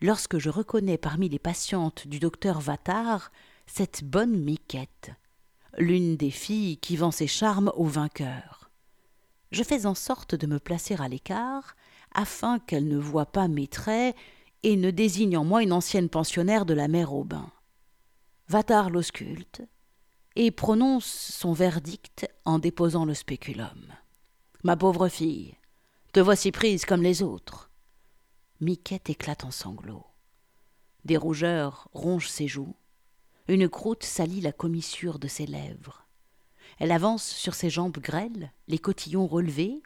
lorsque 0.00 0.38
je 0.38 0.50
reconnais 0.50 0.98
parmi 0.98 1.28
les 1.28 1.38
patientes 1.38 2.06
du 2.08 2.18
docteur 2.18 2.60
Vattard 2.60 3.30
cette 3.66 4.04
bonne 4.04 4.38
Miquette, 4.38 5.12
l'une 5.78 6.16
des 6.16 6.30
filles 6.30 6.76
qui 6.78 6.96
vend 6.96 7.10
ses 7.10 7.26
charmes 7.26 7.72
au 7.76 7.84
vainqueur 7.84 8.61
je 9.52 9.62
fais 9.62 9.86
en 9.86 9.94
sorte 9.94 10.34
de 10.34 10.46
me 10.46 10.58
placer 10.58 10.96
à 10.98 11.08
l'écart, 11.08 11.76
afin 12.14 12.58
qu'elle 12.58 12.88
ne 12.88 12.98
voie 12.98 13.26
pas 13.26 13.48
mes 13.48 13.68
traits 13.68 14.16
et 14.62 14.76
ne 14.76 14.90
désigne 14.90 15.36
en 15.36 15.44
moi 15.44 15.62
une 15.62 15.72
ancienne 15.72 16.08
pensionnaire 16.08 16.66
de 16.66 16.74
la 16.74 16.88
mère 16.88 17.12
Aubin. 17.12 17.50
Vatar 18.48 18.90
l'ausculte 18.90 19.62
et 20.36 20.50
prononce 20.50 21.06
son 21.06 21.52
verdict 21.52 22.28
en 22.44 22.58
déposant 22.58 23.04
le 23.04 23.14
spéculum. 23.14 23.92
Ma 24.64 24.76
pauvre 24.76 25.08
fille, 25.08 25.56
te 26.12 26.20
voici 26.20 26.52
prise 26.52 26.84
comme 26.84 27.02
les 27.02 27.22
autres. 27.22 27.70
Miquette 28.60 29.10
éclate 29.10 29.44
en 29.44 29.50
sanglots. 29.50 30.06
Des 31.04 31.16
rougeurs 31.16 31.88
rongent 31.92 32.28
ses 32.28 32.48
joues. 32.48 32.76
Une 33.48 33.68
croûte 33.68 34.04
salit 34.04 34.40
la 34.40 34.52
commissure 34.52 35.18
de 35.18 35.28
ses 35.28 35.46
lèvres. 35.46 36.01
Elle 36.82 36.90
avance 36.90 37.24
sur 37.24 37.54
ses 37.54 37.70
jambes 37.70 37.98
grêles, 37.98 38.50
les 38.66 38.80
cotillons 38.80 39.28
relevés, 39.28 39.84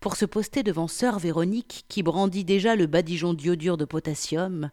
pour 0.00 0.16
se 0.16 0.24
poster 0.24 0.62
devant 0.62 0.88
sœur 0.88 1.18
Véronique 1.18 1.84
qui 1.90 2.02
brandit 2.02 2.42
déjà 2.42 2.74
le 2.74 2.86
badigeon 2.86 3.34
d'iodure 3.34 3.76
de 3.76 3.84
potassium, 3.84 4.70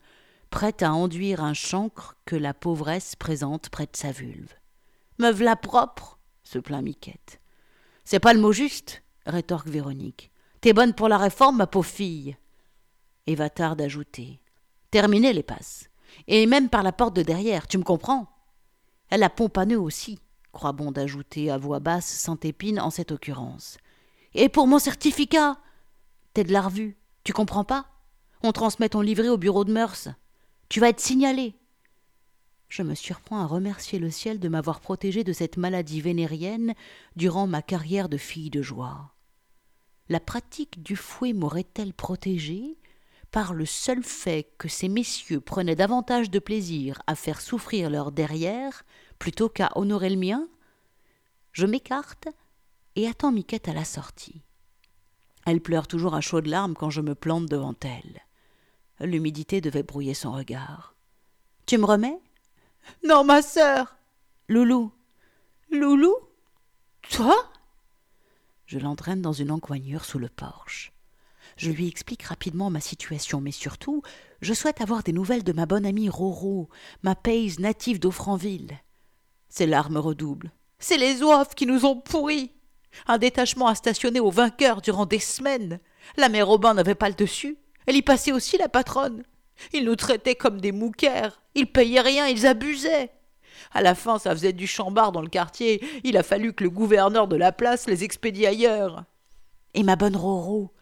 prête 0.50 0.84
à 0.84 0.94
enduire 0.94 1.44
un 1.44 1.54
chancre 1.54 2.16
que 2.24 2.38
la 2.38 2.54
pauvresse 2.54 3.18
présente 3.18 3.68
près 3.68 3.88
de 3.88 3.98
sa 3.98 4.14
vulve. 4.14 4.54
Me 5.20 5.30
v'là 5.30 5.58
propre 5.58 6.18
se 6.44 6.60
plaint 6.60 6.82
Miquette. 6.82 7.42
C'est 8.06 8.22
pas 8.22 8.34
le 8.34 8.40
mot 8.40 8.54
juste, 8.54 9.04
rétorque 9.26 9.68
Véronique. 9.68 10.32
T'es 10.62 10.72
bonne 10.72 10.94
pour 10.94 11.10
la 11.10 11.18
réforme, 11.18 11.58
ma 11.58 11.68
pauvre 11.68 11.90
fille. 11.90 12.38
Et 13.28 13.36
va 13.36 13.50
tarde 13.50 13.80
d'ajouter. 13.80 14.40
Terminez 14.92 15.34
les 15.34 15.44
passes. 15.44 15.90
Et 16.28 16.46
même 16.46 16.70
par 16.70 16.84
la 16.84 16.94
porte 16.94 17.18
de 17.18 17.22
derrière, 17.22 17.68
tu 17.68 17.78
me 17.78 17.84
comprends? 17.84 18.30
Elle 19.10 19.24
a 19.24 19.66
nœud 19.66 19.78
aussi 19.78 20.20
croit 20.56 20.72
bon 20.72 20.92
d'ajouter 20.92 21.52
à 21.52 21.58
voix 21.58 21.82
basse 21.82 22.08
Saint-Épine 22.08 22.80
en 22.80 22.90
cette 22.90 23.12
occurrence. 23.12 23.78
Et 24.34 24.48
pour 24.48 24.68
mon 24.68 24.80
certificat 24.80 25.58
T'es 26.34 26.46
de 26.46 26.54
la 26.54 26.62
revue, 26.62 26.98
tu 27.24 27.34
comprends 27.34 27.66
pas? 27.66 27.86
On 28.42 28.54
transmet 28.54 28.90
ton 28.90 29.02
livret 29.02 29.28
au 29.28 29.38
bureau 29.38 29.66
de 29.66 29.74
mœurs. 29.74 30.08
Tu 30.70 30.80
vas 30.80 30.90
être 30.90 31.02
signalé. 31.02 31.56
Je 32.70 32.84
me 32.84 32.96
surprends 32.96 33.40
à 33.40 33.46
remercier 33.46 34.00
le 34.00 34.10
ciel 34.10 34.40
de 34.40 34.48
m'avoir 34.48 34.80
protégé 34.80 35.24
de 35.24 35.34
cette 35.34 35.58
maladie 35.58 36.02
vénérienne 36.02 36.74
durant 37.16 37.48
ma 37.48 37.62
carrière 37.62 38.10
de 38.10 38.18
fille 38.18 38.50
de 38.50 38.62
joie. 38.62 39.14
La 40.08 40.20
pratique 40.20 40.82
du 40.82 40.96
fouet 40.96 41.34
m'aurait-elle 41.34 41.94
protégée 41.94 42.78
par 43.32 43.54
le 43.54 43.66
seul 43.66 44.04
fait 44.04 44.48
que 44.58 44.70
ces 44.70 44.88
messieurs 44.88 45.42
prenaient 45.42 45.76
davantage 45.76 46.30
de 46.30 46.40
plaisir 46.40 47.02
à 47.08 47.16
faire 47.16 47.42
souffrir 47.42 47.90
leur 47.90 48.14
derrière 48.14 48.86
plutôt 49.20 49.50
qu'à 49.50 49.72
honorer 49.76 50.10
le 50.10 50.18
mien 50.18 50.48
Je 51.52 51.66
m'écarte 51.66 52.28
et 52.96 53.08
attends 53.08 53.32
Miquette 53.32 53.68
à 53.68 53.74
la 53.74 53.86
sortie. 53.86 54.42
Elle 55.46 55.62
pleure 55.62 55.88
toujours 55.88 56.16
à 56.16 56.22
chaudes 56.22 56.48
larmes 56.48 56.74
quand 56.74 56.90
je 56.90 57.02
me 57.02 57.16
plante 57.16 57.46
devant 57.46 57.76
elle. 57.82 58.22
L'humidité 59.00 59.62
devait 59.62 59.84
brouiller 59.84 60.14
son 60.14 60.32
regard. 60.32 60.96
Tu 61.66 61.78
me 61.78 61.86
remets 61.86 62.20
Non, 63.04 63.24
ma 63.24 63.42
sœur 63.42 63.96
Loulou 64.48 64.92
Loulou? 65.72 66.16
Toi? 67.10 67.36
Je 68.66 68.80
l'entraîne 68.80 69.22
dans 69.22 69.34
une 69.34 69.52
encoignure 69.52 70.06
sous 70.06 70.20
le 70.20 70.30
porche. 70.30 70.94
Je 71.58 71.72
lui 71.72 71.88
explique 71.88 72.24
rapidement 72.24 72.70
ma 72.70 72.82
situation, 72.82 73.42
mais 73.42 73.52
surtout, 73.52 74.02
je 74.42 74.54
souhaite 74.54 74.82
avoir 74.82 75.04
des 75.04 75.14
nouvelles 75.14 75.44
de 75.44 75.54
ma 75.54 75.66
bonne 75.66 75.86
amie 75.86 76.10
Roro, 76.10 76.70
ma 77.04 77.16
payse 77.16 77.60
native 77.60 78.00
d'Aufranville. 78.00 78.80
Ses 79.56 79.68
larmes 79.68 79.96
redoublent. 79.96 80.52
C'est 80.80 80.98
les 80.98 81.24
oifs 81.24 81.56
qui 81.56 81.66
nous 81.66 81.86
ont 81.86 81.96
pourris. 81.96 82.52
Un 83.08 83.18
détachement 83.18 83.68
a 83.68 83.76
stationné 83.76 84.20
au 84.20 84.30
vainqueur 84.30 84.82
durant 84.82 85.06
des 85.06 85.20
semaines. 85.20 85.80
La 86.18 86.28
mère 86.28 86.50
Aubin 86.50 86.74
n'avait 86.74 86.94
pas 86.94 87.08
le 87.08 87.16
dessus. 87.16 87.58
Elle 87.86 87.96
y 87.96 88.02
passait 88.02 88.34
aussi 88.34 88.58
la 88.58 88.68
patronne. 88.68 89.24
Ils 89.72 89.86
nous 89.86 89.96
traitaient 89.96 90.36
comme 90.36 90.60
des 90.60 90.74
mouquères. 90.74 91.42
Ils 91.56 91.72
payaient 91.72 92.02
rien, 92.02 92.28
ils 92.28 92.46
abusaient. 92.46 93.12
À 93.72 93.82
la 93.82 93.96
fin, 93.96 94.20
ça 94.20 94.32
faisait 94.32 94.52
du 94.52 94.68
chambard 94.68 95.14
dans 95.14 95.22
le 95.22 95.30
quartier. 95.30 95.82
Il 96.04 96.18
a 96.18 96.24
fallu 96.24 96.52
que 96.52 96.66
le 96.66 96.70
gouverneur 96.70 97.30
de 97.30 97.38
la 97.38 97.54
place 97.54 97.88
les 97.88 98.04
expédie 98.04 98.46
ailleurs. 98.46 99.06
Et 99.74 99.84
ma 99.84 99.96
bonne 99.96 100.18
Roro, 100.18 100.74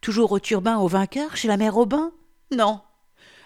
toujours 0.00 0.30
au 0.30 0.38
turbin 0.38 0.78
au 0.78 0.86
vainqueur 0.86 1.36
chez 1.36 1.48
la 1.48 1.56
mère 1.56 1.76
Aubin? 1.76 2.12
Non. 2.52 2.80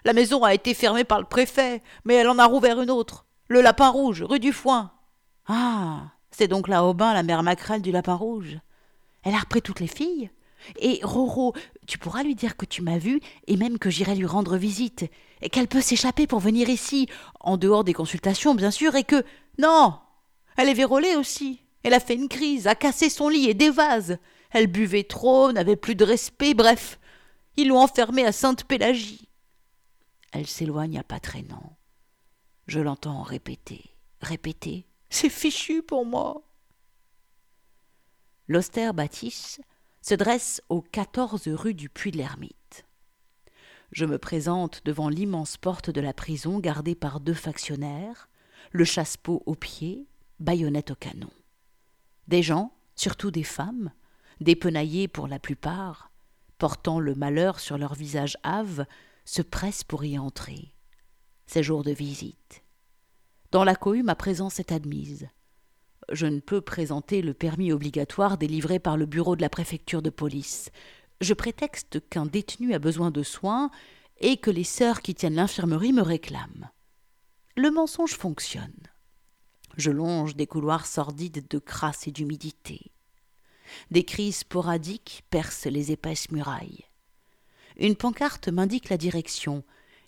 La 0.04 0.12
maison 0.12 0.44
a 0.44 0.52
été 0.52 0.74
fermée 0.74 1.04
par 1.04 1.20
le 1.20 1.26
préfet, 1.26 1.82
mais 2.04 2.16
elle 2.16 2.28
en 2.28 2.38
a 2.38 2.44
rouvert 2.44 2.82
une 2.82 2.90
autre. 2.90 3.23
Le 3.48 3.60
lapin 3.60 3.88
rouge, 3.90 4.22
rue 4.22 4.40
du 4.40 4.52
Foin. 4.52 4.92
Ah, 5.46 6.12
c'est 6.30 6.48
donc 6.48 6.68
là 6.68 6.84
Aubin, 6.84 7.12
la 7.12 7.22
mère 7.22 7.42
Macrel 7.42 7.82
du 7.82 7.92
lapin 7.92 8.14
rouge. 8.14 8.58
Elle 9.22 9.34
a 9.34 9.38
repris 9.38 9.60
toutes 9.60 9.80
les 9.80 9.86
filles. 9.86 10.30
Et 10.78 11.00
Roro, 11.02 11.54
tu 11.86 11.98
pourras 11.98 12.22
lui 12.22 12.34
dire 12.34 12.56
que 12.56 12.64
tu 12.64 12.80
m'as 12.80 12.96
vu 12.96 13.20
et 13.46 13.56
même 13.56 13.78
que 13.78 13.90
j'irai 13.90 14.14
lui 14.14 14.24
rendre 14.24 14.56
visite, 14.56 15.04
et 15.42 15.50
qu'elle 15.50 15.68
peut 15.68 15.82
s'échapper 15.82 16.26
pour 16.26 16.40
venir 16.40 16.70
ici, 16.70 17.06
en 17.40 17.58
dehors 17.58 17.84
des 17.84 17.92
consultations, 17.92 18.54
bien 18.54 18.70
sûr, 18.70 18.94
et 18.94 19.04
que. 19.04 19.24
Non 19.58 19.98
Elle 20.56 20.70
est 20.70 20.74
vérolée 20.74 21.16
aussi. 21.16 21.60
Elle 21.82 21.92
a 21.92 22.00
fait 22.00 22.14
une 22.14 22.28
crise, 22.28 22.66
a 22.66 22.74
cassé 22.74 23.10
son 23.10 23.28
lit 23.28 23.50
et 23.50 23.54
des 23.54 23.68
vases. 23.68 24.16
Elle 24.50 24.68
buvait 24.68 25.04
trop, 25.04 25.52
n'avait 25.52 25.76
plus 25.76 25.96
de 25.96 26.04
respect, 26.04 26.54
bref. 26.54 26.98
Ils 27.56 27.68
l'ont 27.68 27.80
enfermée 27.80 28.24
à 28.24 28.32
Sainte-Pélagie. 28.32 29.28
Elle 30.32 30.46
s'éloigne 30.46 30.98
à 30.98 31.02
pas 31.02 31.20
traînant. 31.20 31.76
Je 32.66 32.80
l'entends 32.80 33.22
répéter, 33.22 33.94
répéter. 34.20 34.86
C'est 35.10 35.28
fichu 35.28 35.82
pour 35.82 36.06
moi. 36.06 36.42
L'austère 38.48 38.94
bâtisse 38.94 39.60
se 40.00 40.14
dresse 40.14 40.62
aux 40.68 40.82
14 40.82 41.48
rue 41.48 41.74
du 41.74 41.88
Puy 41.88 42.10
de 42.10 42.18
l'Ermite. 42.18 42.84
Je 43.92 44.04
me 44.06 44.18
présente 44.18 44.82
devant 44.84 45.08
l'immense 45.08 45.56
porte 45.56 45.90
de 45.90 46.00
la 46.00 46.12
prison 46.12 46.58
gardée 46.58 46.94
par 46.94 47.20
deux 47.20 47.34
factionnaires, 47.34 48.28
le 48.72 48.84
chasse-peau 48.84 49.42
au 49.46 49.54
pied, 49.54 50.08
baïonnette 50.40 50.90
au 50.90 50.94
canon. 50.94 51.30
Des 52.28 52.42
gens, 52.42 52.72
surtout 52.96 53.30
des 53.30 53.44
femmes, 53.44 53.92
dépenaillées 54.40 55.08
pour 55.08 55.28
la 55.28 55.38
plupart, 55.38 56.10
portant 56.58 56.98
le 56.98 57.14
malheur 57.14 57.60
sur 57.60 57.78
leur 57.78 57.94
visage 57.94 58.36
hâve, 58.44 58.86
se 59.24 59.42
pressent 59.42 59.84
pour 59.84 60.04
y 60.04 60.18
entrer. 60.18 60.73
C'est 61.46 61.62
jour 61.62 61.82
de 61.84 61.92
visite. 61.92 62.62
Dans 63.50 63.64
la 63.64 63.76
cohue, 63.76 64.02
ma 64.02 64.14
présence 64.14 64.58
est 64.58 64.72
admise 64.72 65.28
je 66.12 66.26
ne 66.26 66.40
peux 66.40 66.60
présenter 66.60 67.22
le 67.22 67.34
permis 67.34 67.72
obligatoire 67.72 68.38
délivré 68.38 68.78
par 68.78 68.96
le 68.96 69.06
bureau 69.06 69.36
de 69.36 69.42
la 69.42 69.48
préfecture 69.48 70.02
de 70.02 70.10
police. 70.10 70.70
Je 71.20 71.34
prétexte 71.34 72.00
qu'un 72.08 72.26
détenu 72.26 72.74
a 72.74 72.78
besoin 72.78 73.10
de 73.10 73.22
soins 73.22 73.70
et 74.20 74.36
que 74.36 74.50
les 74.50 74.64
sœurs 74.64 75.02
qui 75.02 75.14
tiennent 75.14 75.34
l'infirmerie 75.34 75.92
me 75.92 76.02
réclament. 76.02 76.70
Le 77.56 77.70
mensonge 77.70 78.14
fonctionne. 78.14 78.88
Je 79.76 79.90
longe 79.90 80.36
des 80.36 80.46
couloirs 80.46 80.86
sordides 80.86 81.46
de 81.48 81.58
crasse 81.58 82.06
et 82.06 82.12
d'humidité. 82.12 82.92
Des 83.90 84.04
cris 84.04 84.32
sporadiques 84.32 85.24
percent 85.30 85.70
les 85.70 85.90
épaisses 85.90 86.30
murailles. 86.30 86.84
Une 87.76 87.96
pancarte 87.96 88.48
m'indique 88.48 88.88
la 88.88 88.98
direction 88.98 89.64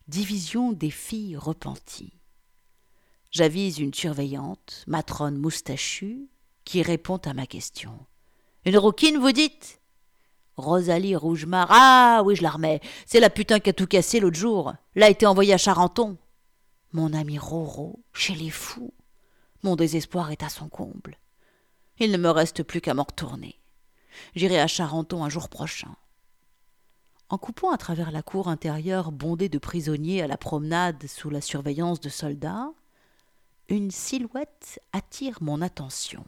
Division 0.09 0.71
des 0.71 0.93
filles 0.93 1.37
repenties. 1.37 2.13
J'avise 3.33 3.81
une 3.81 3.93
surveillante, 3.93 4.85
matrone 4.87 5.37
moustachue, 5.37 6.29
qui 6.65 6.81
répond 6.81 7.17
à 7.17 7.35
ma 7.35 7.45
question. 7.45 7.99
Une 8.65 8.79
rouquine, 8.79 9.19
vous 9.19 9.33
dites? 9.33 9.81
Rosalie 10.57 11.17
Rougemar. 11.17 11.67
Ah 11.71 12.23
oui, 12.25 12.37
je 12.37 12.45
la 12.45 12.51
remets. 12.51 12.81
C'est 13.05 13.19
la 13.19 13.31
putain 13.31 13.59
qui 13.59 13.71
a 13.71 13.73
tout 13.73 13.89
cassé 13.89 14.21
l'autre 14.21 14.39
jour. 14.39 14.75
L'a 14.95 15.11
été 15.11 15.27
envoyée 15.27 15.55
à 15.55 15.59
Charenton. 15.59 16.17
Mon 16.93 17.13
ami 17.13 17.37
Roro, 17.37 17.99
chez 18.13 18.37
les 18.37 18.51
fous. 18.51 18.95
Mon 19.65 19.75
désespoir 19.75 20.31
est 20.31 20.45
à 20.45 20.49
son 20.49 20.69
comble. 20.69 21.19
Il 21.99 22.13
ne 22.13 22.17
me 22.17 22.31
reste 22.31 22.63
plus 22.63 22.81
qu'à 22.81 22.95
m'en 22.95 23.03
retourner. 23.03 23.59
J'irai 24.37 24.61
à 24.61 24.69
Charenton 24.69 25.25
un 25.25 25.29
jour 25.29 25.49
prochain. 25.49 25.97
En 27.29 27.39
coupant 27.39 27.73
à 27.73 27.77
travers 27.77 28.13
la 28.13 28.23
cour 28.23 28.49
intérieure 28.49 29.11
bondée 29.11 29.49
de 29.49 29.59
prisonniers 29.59 30.23
à 30.23 30.29
la 30.29 30.37
promenade 30.37 31.07
sous 31.09 31.29
la 31.29 31.41
surveillance 31.41 32.01
de 32.01 32.09
soldats, 32.09 32.73
une 33.69 33.91
silhouette 33.91 34.81
attire 34.93 35.39
mon 35.41 35.61
attention. 35.61 36.25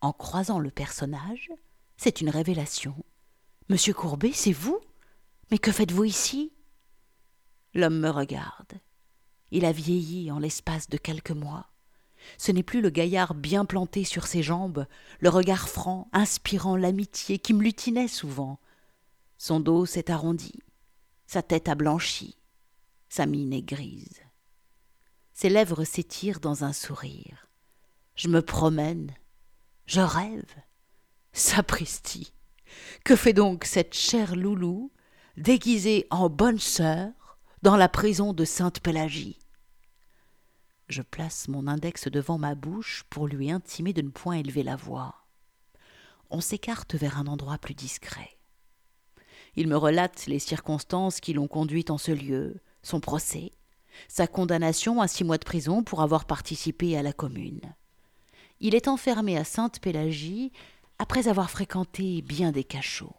En 0.00 0.12
croisant 0.12 0.58
le 0.58 0.70
personnage, 0.70 1.52
c'est 1.96 2.20
une 2.20 2.30
révélation. 2.30 2.96
Monsieur 3.68 3.94
Courbet, 3.94 4.32
c'est 4.32 4.52
vous? 4.52 4.80
Mais 5.50 5.58
que 5.58 5.70
faites-vous 5.70 6.04
ici? 6.04 6.52
L'homme 7.72 8.00
me 8.00 8.10
regarde. 8.10 8.72
Il 9.52 9.64
a 9.64 9.70
vieilli 9.70 10.32
en 10.32 10.40
l'espace 10.40 10.88
de 10.88 10.96
quelques 10.96 11.30
mois. 11.30 11.68
Ce 12.38 12.50
n'est 12.50 12.64
plus 12.64 12.80
le 12.80 12.90
gaillard 12.90 13.34
bien 13.34 13.64
planté 13.64 14.02
sur 14.02 14.26
ses 14.26 14.42
jambes, 14.42 14.86
le 15.20 15.28
regard 15.28 15.68
franc, 15.68 16.08
inspirant 16.12 16.74
l'amitié 16.74 17.38
qui 17.38 17.54
me 17.54 17.62
lutinait 17.62 18.08
souvent. 18.08 18.58
Son 19.38 19.60
dos 19.60 19.86
s'est 19.86 20.10
arrondi, 20.10 20.60
sa 21.26 21.42
tête 21.42 21.68
a 21.68 21.74
blanchi, 21.74 22.36
sa 23.08 23.26
mine 23.26 23.52
est 23.52 23.62
grise. 23.62 24.22
Ses 25.32 25.50
lèvres 25.50 25.84
s'étirent 25.84 26.40
dans 26.40 26.64
un 26.64 26.72
sourire. 26.72 27.48
Je 28.14 28.28
me 28.28 28.40
promène. 28.40 29.14
Je 29.84 30.00
rêve. 30.00 30.54
Sapristi. 31.32 32.32
Que 33.04 33.14
fait 33.14 33.34
donc 33.34 33.64
cette 33.64 33.94
chère 33.94 34.34
loulou, 34.34 34.90
déguisée 35.36 36.06
en 36.10 36.30
bonne 36.30 36.58
sœur, 36.58 37.38
dans 37.62 37.76
la 37.76 37.88
prison 37.88 38.32
de 38.32 38.44
Sainte-Pélagie? 38.44 39.38
Je 40.88 41.02
place 41.02 41.48
mon 41.48 41.66
index 41.66 42.08
devant 42.08 42.38
ma 42.38 42.54
bouche 42.54 43.04
pour 43.10 43.26
lui 43.26 43.50
intimer 43.50 43.92
de 43.92 44.02
ne 44.02 44.10
point 44.10 44.36
élever 44.36 44.62
la 44.62 44.76
voix. 44.76 45.26
On 46.30 46.40
s'écarte 46.40 46.94
vers 46.94 47.18
un 47.18 47.26
endroit 47.26 47.58
plus 47.58 47.74
discret. 47.74 48.35
Il 49.56 49.68
me 49.68 49.76
relate 49.76 50.26
les 50.26 50.38
circonstances 50.38 51.20
qui 51.20 51.32
l'ont 51.32 51.48
conduit 51.48 51.86
en 51.88 51.98
ce 51.98 52.12
lieu, 52.12 52.60
son 52.82 53.00
procès, 53.00 53.52
sa 54.08 54.26
condamnation 54.26 55.00
à 55.00 55.08
six 55.08 55.24
mois 55.24 55.38
de 55.38 55.44
prison 55.44 55.82
pour 55.82 56.02
avoir 56.02 56.26
participé 56.26 56.96
à 56.96 57.02
la 57.02 57.12
commune. 57.12 57.74
Il 58.60 58.74
est 58.74 58.88
enfermé 58.88 59.36
à 59.36 59.44
Sainte-Pélagie 59.44 60.52
après 60.98 61.28
avoir 61.28 61.50
fréquenté 61.50 62.22
bien 62.22 62.52
des 62.52 62.64
cachots. 62.64 63.16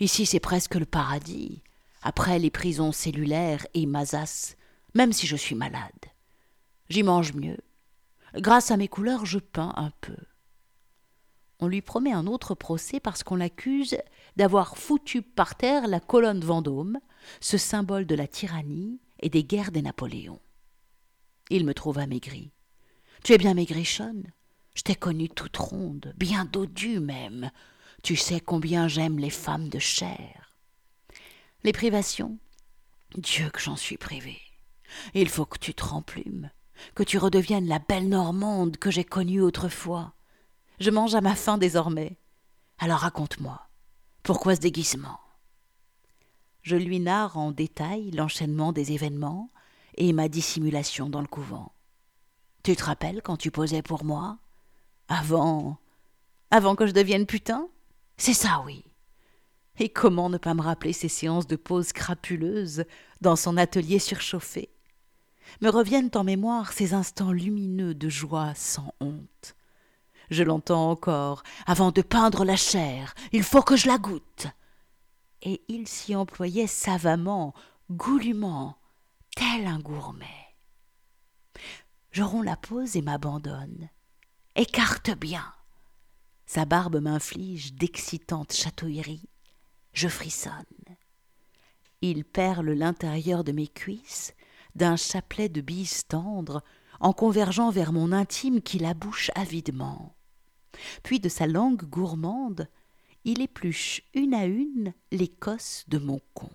Ici, 0.00 0.26
c'est 0.26 0.40
presque 0.40 0.76
le 0.76 0.86
paradis, 0.86 1.62
après 2.02 2.38
les 2.38 2.50
prisons 2.50 2.92
cellulaires 2.92 3.66
et 3.74 3.86
Mazas, 3.86 4.54
même 4.94 5.12
si 5.12 5.26
je 5.26 5.36
suis 5.36 5.54
malade. 5.54 5.90
J'y 6.88 7.02
mange 7.02 7.32
mieux. 7.34 7.58
Grâce 8.34 8.70
à 8.70 8.76
mes 8.76 8.88
couleurs, 8.88 9.26
je 9.26 9.38
peins 9.38 9.72
un 9.76 9.90
peu. 10.00 10.16
On 11.62 11.68
lui 11.68 11.80
promet 11.80 12.12
un 12.12 12.26
autre 12.26 12.56
procès 12.56 12.98
parce 12.98 13.22
qu'on 13.22 13.36
l'accuse 13.36 13.96
d'avoir 14.34 14.76
foutu 14.76 15.22
par 15.22 15.54
terre 15.54 15.86
la 15.86 16.00
colonne 16.00 16.40
Vendôme, 16.40 16.98
ce 17.40 17.56
symbole 17.56 18.04
de 18.04 18.16
la 18.16 18.26
tyrannie, 18.26 18.98
et 19.20 19.28
des 19.28 19.44
guerres 19.44 19.70
des 19.70 19.80
Napoléons. 19.80 20.40
Il 21.50 21.64
me 21.64 21.72
trouva 21.72 22.08
maigri. 22.08 22.50
Tu 23.22 23.32
es 23.32 23.38
bien 23.38 23.54
maigrichonne. 23.54 24.32
Je 24.74 24.82
t'ai 24.82 24.96
connue 24.96 25.28
toute 25.28 25.56
ronde, 25.56 26.12
bien 26.16 26.46
dodue 26.46 26.98
même. 26.98 27.52
Tu 28.02 28.16
sais 28.16 28.40
combien 28.40 28.88
j'aime 28.88 29.20
les 29.20 29.30
femmes 29.30 29.68
de 29.68 29.78
chair. 29.78 30.56
Les 31.62 31.72
privations 31.72 32.38
Dieu 33.16 33.48
que 33.50 33.60
j'en 33.60 33.76
suis 33.76 33.98
privé. 33.98 34.40
Il 35.14 35.28
faut 35.28 35.46
que 35.46 35.58
tu 35.60 35.74
te 35.74 35.84
remplumes, 35.84 36.50
que 36.96 37.04
tu 37.04 37.18
redeviennes 37.18 37.68
la 37.68 37.78
belle 37.78 38.08
Normande 38.08 38.78
que 38.78 38.90
j'ai 38.90 39.04
connue 39.04 39.42
autrefois. 39.42 40.12
Je 40.82 40.90
mange 40.90 41.14
à 41.14 41.20
ma 41.20 41.36
faim 41.36 41.58
désormais. 41.58 42.16
Alors 42.78 42.98
raconte-moi, 42.98 43.68
pourquoi 44.24 44.56
ce 44.56 44.60
déguisement? 44.60 45.20
Je 46.62 46.74
lui 46.74 46.98
narre 46.98 47.36
en 47.36 47.52
détail 47.52 48.10
l'enchaînement 48.10 48.72
des 48.72 48.90
événements 48.90 49.52
et 49.94 50.12
ma 50.12 50.28
dissimulation 50.28 51.08
dans 51.08 51.20
le 51.20 51.28
couvent. 51.28 51.70
Tu 52.64 52.74
te 52.74 52.82
rappelles 52.82 53.22
quand 53.22 53.36
tu 53.36 53.52
posais 53.52 53.82
pour 53.82 54.04
moi? 54.04 54.38
Avant. 55.06 55.78
Avant 56.50 56.74
que 56.74 56.88
je 56.88 56.92
devienne 56.92 57.26
putain? 57.26 57.68
C'est 58.16 58.34
ça, 58.34 58.64
oui. 58.66 58.84
Et 59.78 59.88
comment 59.88 60.30
ne 60.30 60.38
pas 60.38 60.54
me 60.54 60.62
rappeler 60.62 60.92
ces 60.92 61.06
séances 61.06 61.46
de 61.46 61.54
pose 61.54 61.92
crapuleuses 61.92 62.86
dans 63.20 63.36
son 63.36 63.56
atelier 63.56 64.00
surchauffé? 64.00 64.68
Me 65.60 65.68
reviennent 65.68 66.10
en 66.16 66.24
mémoire 66.24 66.72
ces 66.72 66.92
instants 66.92 67.30
lumineux 67.30 67.94
de 67.94 68.08
joie 68.08 68.52
sans 68.56 68.92
honte. 68.98 69.54
Je 70.32 70.42
l'entends 70.42 70.90
encore. 70.90 71.42
Avant 71.66 71.92
de 71.92 72.00
peindre 72.00 72.46
la 72.46 72.56
chair, 72.56 73.14
il 73.32 73.42
faut 73.42 73.60
que 73.60 73.76
je 73.76 73.86
la 73.86 73.98
goûte 73.98 74.46
et 75.42 75.62
il 75.68 75.86
s'y 75.86 76.14
employait 76.14 76.66
savamment, 76.66 77.52
goulûment, 77.90 78.78
tel 79.36 79.66
un 79.66 79.78
gourmet. 79.78 80.56
Je 82.12 82.22
romps 82.22 82.42
la 82.42 82.56
pause 82.56 82.96
et 82.96 83.02
m'abandonne. 83.02 83.90
Écarte 84.54 85.10
bien. 85.10 85.52
Sa 86.46 86.64
barbe 86.64 87.00
m'inflige 87.00 87.74
d'excitantes 87.74 88.54
chatouilleries. 88.54 89.28
Je 89.92 90.08
frissonne. 90.08 90.64
Il 92.00 92.24
perle 92.24 92.70
l'intérieur 92.70 93.44
de 93.44 93.52
mes 93.52 93.68
cuisses 93.68 94.34
d'un 94.74 94.96
chapelet 94.96 95.50
de 95.50 95.60
bises 95.60 96.06
tendres 96.06 96.62
en 97.00 97.12
convergeant 97.12 97.70
vers 97.70 97.92
mon 97.92 98.12
intime 98.12 98.62
qui 98.62 98.78
la 98.78 98.94
bouche 98.94 99.30
avidement. 99.34 100.14
Puis 101.02 101.20
de 101.20 101.28
sa 101.28 101.46
langue 101.46 101.82
gourmande, 101.84 102.68
il 103.24 103.40
épluche 103.40 104.02
une 104.14 104.34
à 104.34 104.44
une 104.46 104.92
les 105.10 105.32
de 105.88 105.98
mon 105.98 106.20
con. 106.34 106.50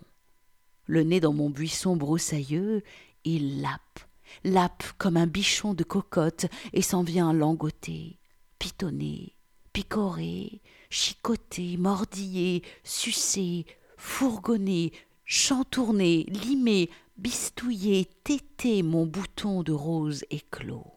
Le 0.86 1.02
nez 1.02 1.20
dans 1.20 1.32
mon 1.32 1.50
buisson 1.50 1.96
broussailleux, 1.96 2.82
il 3.24 3.60
lappe, 3.60 4.00
lappe 4.44 4.84
comme 4.98 5.16
un 5.16 5.26
bichon 5.26 5.74
de 5.74 5.84
cocotte 5.84 6.46
et 6.72 6.82
s'en 6.82 7.02
vient 7.02 7.32
langoter, 7.32 8.18
pitonner, 8.58 9.34
picorer, 9.72 10.60
chicoter, 10.90 11.76
mordiller, 11.76 12.62
sucer, 12.84 13.66
fourgonner, 13.96 14.92
chantourner, 15.24 16.24
limer, 16.24 16.90
bistouiller, 17.18 18.06
téter 18.24 18.82
mon 18.82 19.06
bouton 19.06 19.62
de 19.62 19.72
rose 19.72 20.24
éclos. 20.30 20.94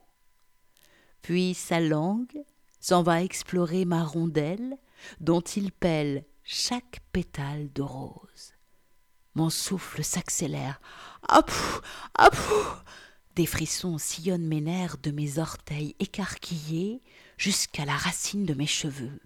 Puis 1.22 1.54
sa 1.54 1.80
langue 1.80 2.44
s'en 2.82 3.04
va 3.04 3.22
explorer 3.22 3.86
ma 3.86 4.04
rondelle, 4.04 4.78
dont 5.20 5.42
il 5.42 5.72
pèle 5.72 6.26
chaque 6.44 7.00
pétale 7.14 7.72
de 7.74 7.82
rose. 7.82 8.54
Mon 9.36 9.50
souffle 9.50 10.04
s'accélère. 10.04 10.82
Apou, 11.30 11.82
Des 13.36 13.46
frissons 13.46 13.98
sillonnent 13.98 14.48
mes 14.48 14.60
nerfs 14.60 14.98
de 14.98 15.12
mes 15.12 15.38
orteils 15.38 15.96
écarquillés 16.00 17.02
jusqu'à 17.38 17.86
la 17.86 17.96
racine 17.96 18.46
de 18.46 18.54
mes 18.54 18.68
cheveux. 18.68 19.22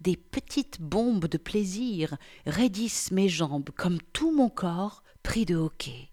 Des 0.00 0.16
petites 0.16 0.80
bombes 0.80 1.26
de 1.26 1.38
plaisir 1.38 2.16
raidissent 2.46 3.12
mes 3.12 3.28
jambes 3.28 3.70
comme 3.76 4.00
tout 4.12 4.32
mon 4.32 4.48
corps 4.48 5.04
pris 5.22 5.46
de 5.46 5.54
hoquet. 5.54 6.08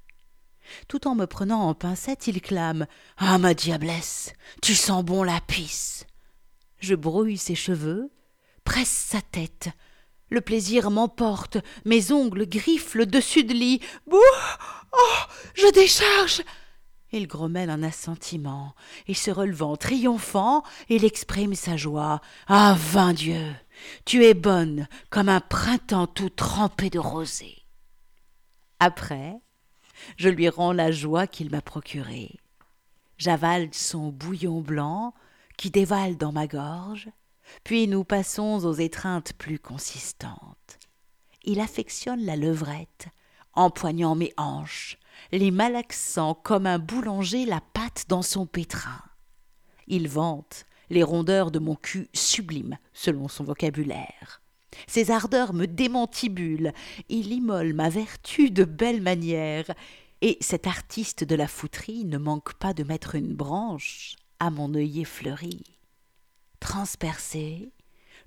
Tout 0.87 1.07
en 1.07 1.15
me 1.15 1.25
prenant 1.25 1.67
en 1.67 1.73
pincette, 1.73 2.27
il 2.27 2.41
clame 2.41 2.85
Ah, 3.17 3.39
ma 3.39 3.55
diablesse, 3.55 4.33
tu 4.61 4.75
sens 4.75 5.03
bon 5.03 5.23
la 5.23 5.41
pisse 5.41 6.05
Je 6.79 6.95
brouille 6.95 7.37
ses 7.37 7.55
cheveux, 7.55 8.11
presse 8.63 8.89
sa 8.89 9.21
tête. 9.21 9.69
Le 10.29 10.41
plaisir 10.41 10.91
m'emporte, 10.91 11.57
mes 11.85 12.11
ongles 12.11 12.47
griffent 12.47 12.95
le 12.95 13.05
dessus 13.05 13.43
de 13.43 13.53
lit. 13.53 13.81
Bouh 14.07 14.19
Oh 14.93 15.23
Je 15.55 15.71
décharge 15.73 16.43
Il 17.11 17.27
grommelle 17.27 17.69
un 17.69 17.83
assentiment, 17.83 18.75
et 19.07 19.13
se 19.13 19.31
relevant 19.31 19.75
triomphant, 19.75 20.63
il 20.87 21.03
exprime 21.03 21.55
sa 21.55 21.77
joie. 21.77 22.21
Ah, 22.47 22.75
vain 22.77 23.13
Dieu 23.13 23.53
Tu 24.05 24.23
es 24.23 24.33
bonne 24.33 24.87
comme 25.09 25.29
un 25.29 25.41
printemps 25.41 26.07
tout 26.07 26.29
trempé 26.29 26.89
de 26.89 26.99
rosée. 26.99 27.65
Après, 28.79 29.35
je 30.17 30.29
lui 30.29 30.47
rends 30.47 30.73
la 30.73 30.91
joie 30.91 31.27
qu'il 31.27 31.49
m'a 31.49 31.61
procurée. 31.61 32.39
J'avale 33.17 33.69
son 33.73 34.09
bouillon 34.09 34.61
blanc 34.61 35.13
qui 35.59 35.71
dévale 35.71 36.15
dans 36.15 36.31
ma 36.31 36.47
gorge, 36.47 37.09
puis 37.65 37.89
nous 37.89 38.05
passons 38.05 38.63
aux 38.63 38.75
étreintes 38.75 39.33
plus 39.33 39.59
consistantes. 39.59 40.79
Il 41.43 41.59
affectionne 41.59 42.23
la 42.23 42.37
levrette, 42.37 43.07
empoignant 43.51 44.15
mes 44.15 44.31
hanches, 44.37 44.97
les 45.33 45.51
malaxant 45.51 46.33
comme 46.33 46.65
un 46.65 46.79
boulanger 46.79 47.43
la 47.45 47.59
pâte 47.59 48.05
dans 48.07 48.21
son 48.21 48.45
pétrin. 48.45 49.01
Il 49.87 50.07
vante 50.07 50.65
les 50.89 51.03
rondeurs 51.03 51.51
de 51.51 51.59
mon 51.59 51.75
cul 51.75 52.07
sublime, 52.13 52.77
selon 52.93 53.27
son 53.27 53.43
vocabulaire. 53.43 54.41
Ses 54.87 55.11
ardeurs 55.11 55.51
me 55.51 55.65
démantibulent, 55.65 56.71
il 57.09 57.33
immole 57.33 57.73
ma 57.73 57.89
vertu 57.89 58.49
de 58.49 58.63
belle 58.63 59.01
manière, 59.01 59.65
et 60.21 60.37
cet 60.39 60.67
artiste 60.67 61.25
de 61.25 61.35
la 61.35 61.49
fouterie 61.49 62.05
ne 62.05 62.17
manque 62.17 62.53
pas 62.53 62.73
de 62.73 62.83
mettre 62.83 63.15
une 63.15 63.35
branche 63.35 64.15
à 64.39 64.49
mon 64.49 64.73
œillet 64.73 65.05
fleuri. 65.05 65.63
Transpercé, 66.59 67.71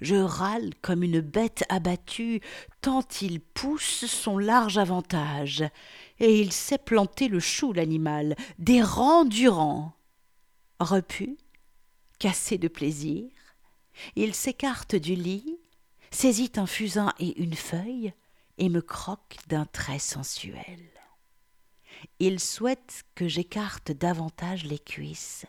je 0.00 0.16
râle 0.16 0.70
comme 0.82 1.02
une 1.02 1.20
bête 1.20 1.64
abattue, 1.68 2.40
tant 2.80 3.06
il 3.20 3.40
pousse 3.40 4.06
son 4.06 4.38
large 4.38 4.78
avantage, 4.78 5.64
et 6.18 6.40
il 6.40 6.52
sait 6.52 6.78
planter 6.78 7.28
le 7.28 7.40
chou, 7.40 7.72
l'animal, 7.72 8.36
des 8.58 8.82
rangs 8.82 9.24
durant. 9.24 9.92
Repu, 10.80 11.36
cassé 12.18 12.58
de 12.58 12.68
plaisir, 12.68 13.30
il 14.16 14.34
s'écarte 14.34 14.96
du 14.96 15.14
lit, 15.14 15.58
saisit 16.10 16.52
un 16.56 16.66
fusain 16.66 17.12
et 17.18 17.40
une 17.40 17.54
feuille, 17.54 18.12
et 18.58 18.68
me 18.68 18.82
croque 18.82 19.36
d'un 19.48 19.66
trait 19.66 19.98
sensuel. 19.98 20.90
Il 22.18 22.40
souhaite 22.40 23.04
que 23.14 23.28
j'écarte 23.28 23.92
davantage 23.92 24.64
les 24.64 24.78
cuisses. 24.78 25.46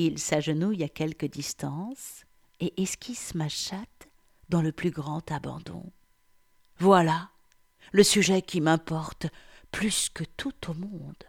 Il 0.00 0.20
s'agenouille 0.20 0.84
à 0.84 0.88
quelque 0.88 1.26
distance 1.26 2.24
et 2.60 2.80
esquisse 2.80 3.34
ma 3.34 3.48
chatte 3.48 4.08
dans 4.48 4.62
le 4.62 4.70
plus 4.70 4.92
grand 4.92 5.28
abandon. 5.32 5.92
Voilà 6.78 7.30
le 7.90 8.04
sujet 8.04 8.40
qui 8.40 8.60
m'importe 8.60 9.26
plus 9.72 10.08
que 10.08 10.22
tout 10.22 10.70
au 10.70 10.74
monde. 10.74 11.24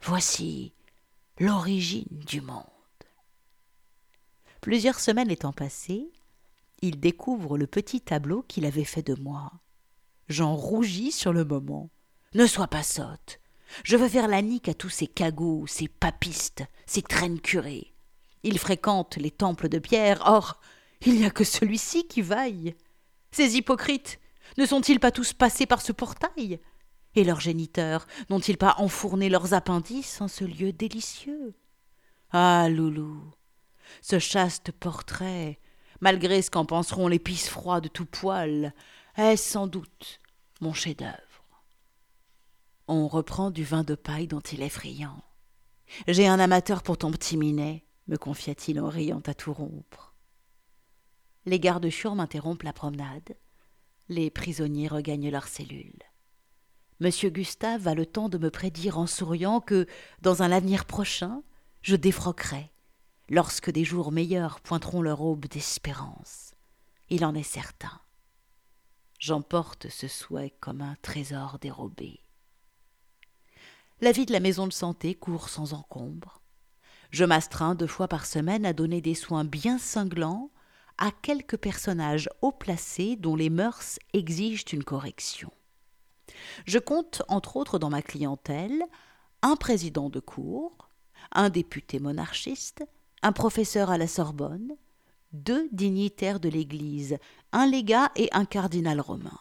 Voici 0.00 0.72
l'origine 1.38 2.22
du 2.26 2.40
monde. 2.40 2.64
Plusieurs 4.62 5.00
semaines 5.00 5.30
étant 5.30 5.52
passées, 5.52 6.10
il 6.80 7.00
découvre 7.00 7.58
le 7.58 7.66
petit 7.66 8.00
tableau 8.00 8.40
qu'il 8.48 8.64
avait 8.64 8.84
fait 8.84 9.02
de 9.02 9.20
moi. 9.20 9.52
J'en 10.28 10.56
rougis 10.56 11.12
sur 11.12 11.34
le 11.34 11.44
moment. 11.44 11.90
Ne 12.32 12.46
sois 12.46 12.68
pas 12.68 12.84
sotte. 12.84 13.38
Je 13.84 13.98
veux 13.98 14.08
faire 14.08 14.28
la 14.28 14.40
nique 14.40 14.70
à 14.70 14.74
tous 14.74 14.88
ces 14.88 15.08
cagots, 15.08 15.66
ces 15.66 15.88
papistes, 15.88 16.64
ces 16.86 17.02
traînes 17.02 17.42
curés. 17.42 17.93
Ils 18.44 18.58
fréquentent 18.58 19.16
les 19.16 19.30
temples 19.30 19.68
de 19.68 19.78
pierre, 19.78 20.22
or 20.26 20.60
il 21.06 21.14
n'y 21.16 21.24
a 21.24 21.30
que 21.30 21.44
celui-ci 21.44 22.06
qui 22.06 22.22
vaille. 22.22 22.74
Ces 23.30 23.56
hypocrites 23.56 24.20
ne 24.58 24.66
sont-ils 24.66 25.00
pas 25.00 25.10
tous 25.10 25.32
passés 25.32 25.66
par 25.66 25.82
ce 25.82 25.92
portail? 25.92 26.60
Et 27.16 27.24
leurs 27.24 27.40
géniteurs 27.40 28.06
n'ont-ils 28.28 28.58
pas 28.58 28.76
enfourné 28.78 29.28
leurs 29.28 29.54
appendices 29.54 30.20
en 30.20 30.28
ce 30.28 30.44
lieu 30.44 30.72
délicieux? 30.72 31.54
Ah, 32.30 32.68
Loulou, 32.68 33.32
ce 34.02 34.18
chaste 34.18 34.72
portrait, 34.72 35.58
malgré 36.00 36.42
ce 36.42 36.50
qu'en 36.50 36.66
penseront 36.66 37.08
les 37.08 37.18
pisse 37.18 37.48
froids 37.48 37.80
de 37.80 37.88
tout 37.88 38.06
poil, 38.06 38.74
est 39.16 39.36
sans 39.36 39.66
doute 39.66 40.20
mon 40.60 40.74
chef-d'œuvre. 40.74 41.14
On 42.88 43.08
reprend 43.08 43.50
du 43.50 43.64
vin 43.64 43.84
de 43.84 43.94
paille 43.94 44.26
dont 44.26 44.40
il 44.40 44.60
est 44.60 44.68
friand. 44.68 45.22
J'ai 46.08 46.26
un 46.26 46.40
amateur 46.40 46.82
pour 46.82 46.98
ton 46.98 47.10
petit 47.10 47.36
minet, 47.36 47.84
me 48.06 48.16
confia-t-il 48.16 48.80
en 48.80 48.88
riant 48.88 49.22
à 49.26 49.34
tout 49.34 49.52
rompre. 49.52 50.14
Les 51.46 51.60
gardes 51.60 51.88
chiours 51.88 52.14
m'interrompent 52.14 52.62
la 52.62 52.72
promenade. 52.72 53.36
Les 54.08 54.30
prisonniers 54.30 54.88
regagnent 54.88 55.30
leurs 55.30 55.48
cellules. 55.48 56.02
Monsieur 57.00 57.30
Gustave 57.30 57.88
a 57.88 57.94
le 57.94 58.06
temps 58.06 58.28
de 58.28 58.38
me 58.38 58.50
prédire 58.50 58.98
en 58.98 59.06
souriant 59.06 59.60
que, 59.60 59.86
dans 60.22 60.42
un 60.42 60.52
avenir 60.52 60.84
prochain, 60.84 61.42
je 61.82 61.96
défroquerai, 61.96 62.70
lorsque 63.28 63.70
des 63.70 63.84
jours 63.84 64.12
meilleurs 64.12 64.60
pointeront 64.60 65.02
leur 65.02 65.20
aube 65.20 65.46
d'espérance. 65.46 66.52
Il 67.10 67.24
en 67.24 67.34
est 67.34 67.42
certain. 67.42 68.00
J'emporte 69.18 69.88
ce 69.88 70.08
souhait 70.08 70.54
comme 70.60 70.80
un 70.80 70.96
trésor 71.02 71.58
dérobé. 71.58 72.20
La 74.00 74.12
vie 74.12 74.26
de 74.26 74.32
la 74.32 74.40
maison 74.40 74.66
de 74.66 74.72
santé 74.72 75.14
court 75.14 75.48
sans 75.48 75.72
encombre. 75.72 76.43
Je 77.14 77.24
m'astreins 77.24 77.76
deux 77.76 77.86
fois 77.86 78.08
par 78.08 78.26
semaine 78.26 78.66
à 78.66 78.72
donner 78.72 79.00
des 79.00 79.14
soins 79.14 79.44
bien 79.44 79.78
cinglants 79.78 80.50
à 80.98 81.12
quelques 81.12 81.56
personnages 81.56 82.28
haut 82.42 82.50
placés 82.50 83.14
dont 83.14 83.36
les 83.36 83.50
mœurs 83.50 84.00
exigent 84.14 84.64
une 84.72 84.82
correction. 84.82 85.52
Je 86.66 86.80
compte, 86.80 87.22
entre 87.28 87.56
autres, 87.56 87.78
dans 87.78 87.88
ma 87.88 88.02
clientèle, 88.02 88.82
un 89.42 89.54
président 89.54 90.10
de 90.10 90.18
cour, 90.18 90.88
un 91.30 91.50
député 91.50 92.00
monarchiste, 92.00 92.82
un 93.22 93.30
professeur 93.30 93.90
à 93.90 93.96
la 93.96 94.08
Sorbonne, 94.08 94.72
deux 95.30 95.68
dignitaires 95.70 96.40
de 96.40 96.48
l'Église, 96.48 97.18
un 97.52 97.66
légat 97.66 98.10
et 98.16 98.28
un 98.32 98.44
cardinal 98.44 99.00
romain. 99.00 99.38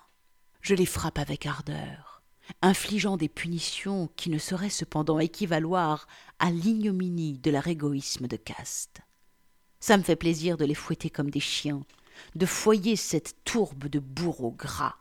Je 0.61 0.75
les 0.75 0.85
frappe 0.85 1.17
avec 1.17 1.47
ardeur 1.47 2.12
infligeant 2.61 3.17
des 3.17 3.29
punitions 3.29 4.09
qui 4.15 4.29
ne 4.29 4.37
sauraient 4.37 4.69
cependant 4.69 5.19
équivaloir 5.19 6.07
à 6.39 6.51
l'ignominie 6.51 7.37
de 7.39 7.51
leur 7.51 7.67
égoïsme 7.67 8.27
de 8.27 8.37
caste. 8.37 9.01
Ça 9.79 9.97
me 9.97 10.03
fait 10.03 10.15
plaisir 10.15 10.57
de 10.57 10.65
les 10.65 10.75
fouetter 10.75 11.09
comme 11.09 11.29
des 11.29 11.39
chiens, 11.39 11.83
de 12.35 12.45
foyer 12.45 12.95
cette 12.95 13.35
tourbe 13.43 13.87
de 13.87 13.99
bourreaux 13.99 14.51
gras. 14.51 14.95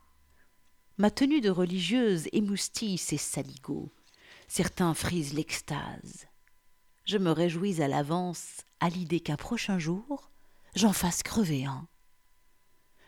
Ma 0.98 1.10
tenue 1.10 1.40
de 1.40 1.50
religieuse 1.50 2.28
émoustille 2.32 2.98
ces 2.98 3.16
saligots. 3.16 3.92
Certains 4.48 4.94
frisent 4.94 5.34
l'extase. 5.34 6.26
Je 7.04 7.18
me 7.18 7.30
réjouis 7.30 7.82
à 7.82 7.88
l'avance 7.88 8.62
à 8.80 8.88
l'idée 8.88 9.20
qu'un 9.20 9.36
prochain 9.36 9.78
jour, 9.78 10.30
j'en 10.74 10.92
fasse 10.92 11.22
crever 11.22 11.64
un. 11.64 11.88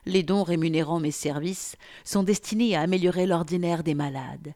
Les 0.07 0.23
dons 0.23 0.43
rémunérant 0.43 1.01
mes 1.01 1.11
services 1.11 1.77
sont 2.05 2.23
destinés 2.23 2.77
à 2.77 2.83
améliorer 2.83 3.27
l'ordinaire 3.27 3.83
des 3.83 3.95
malades. 3.95 4.55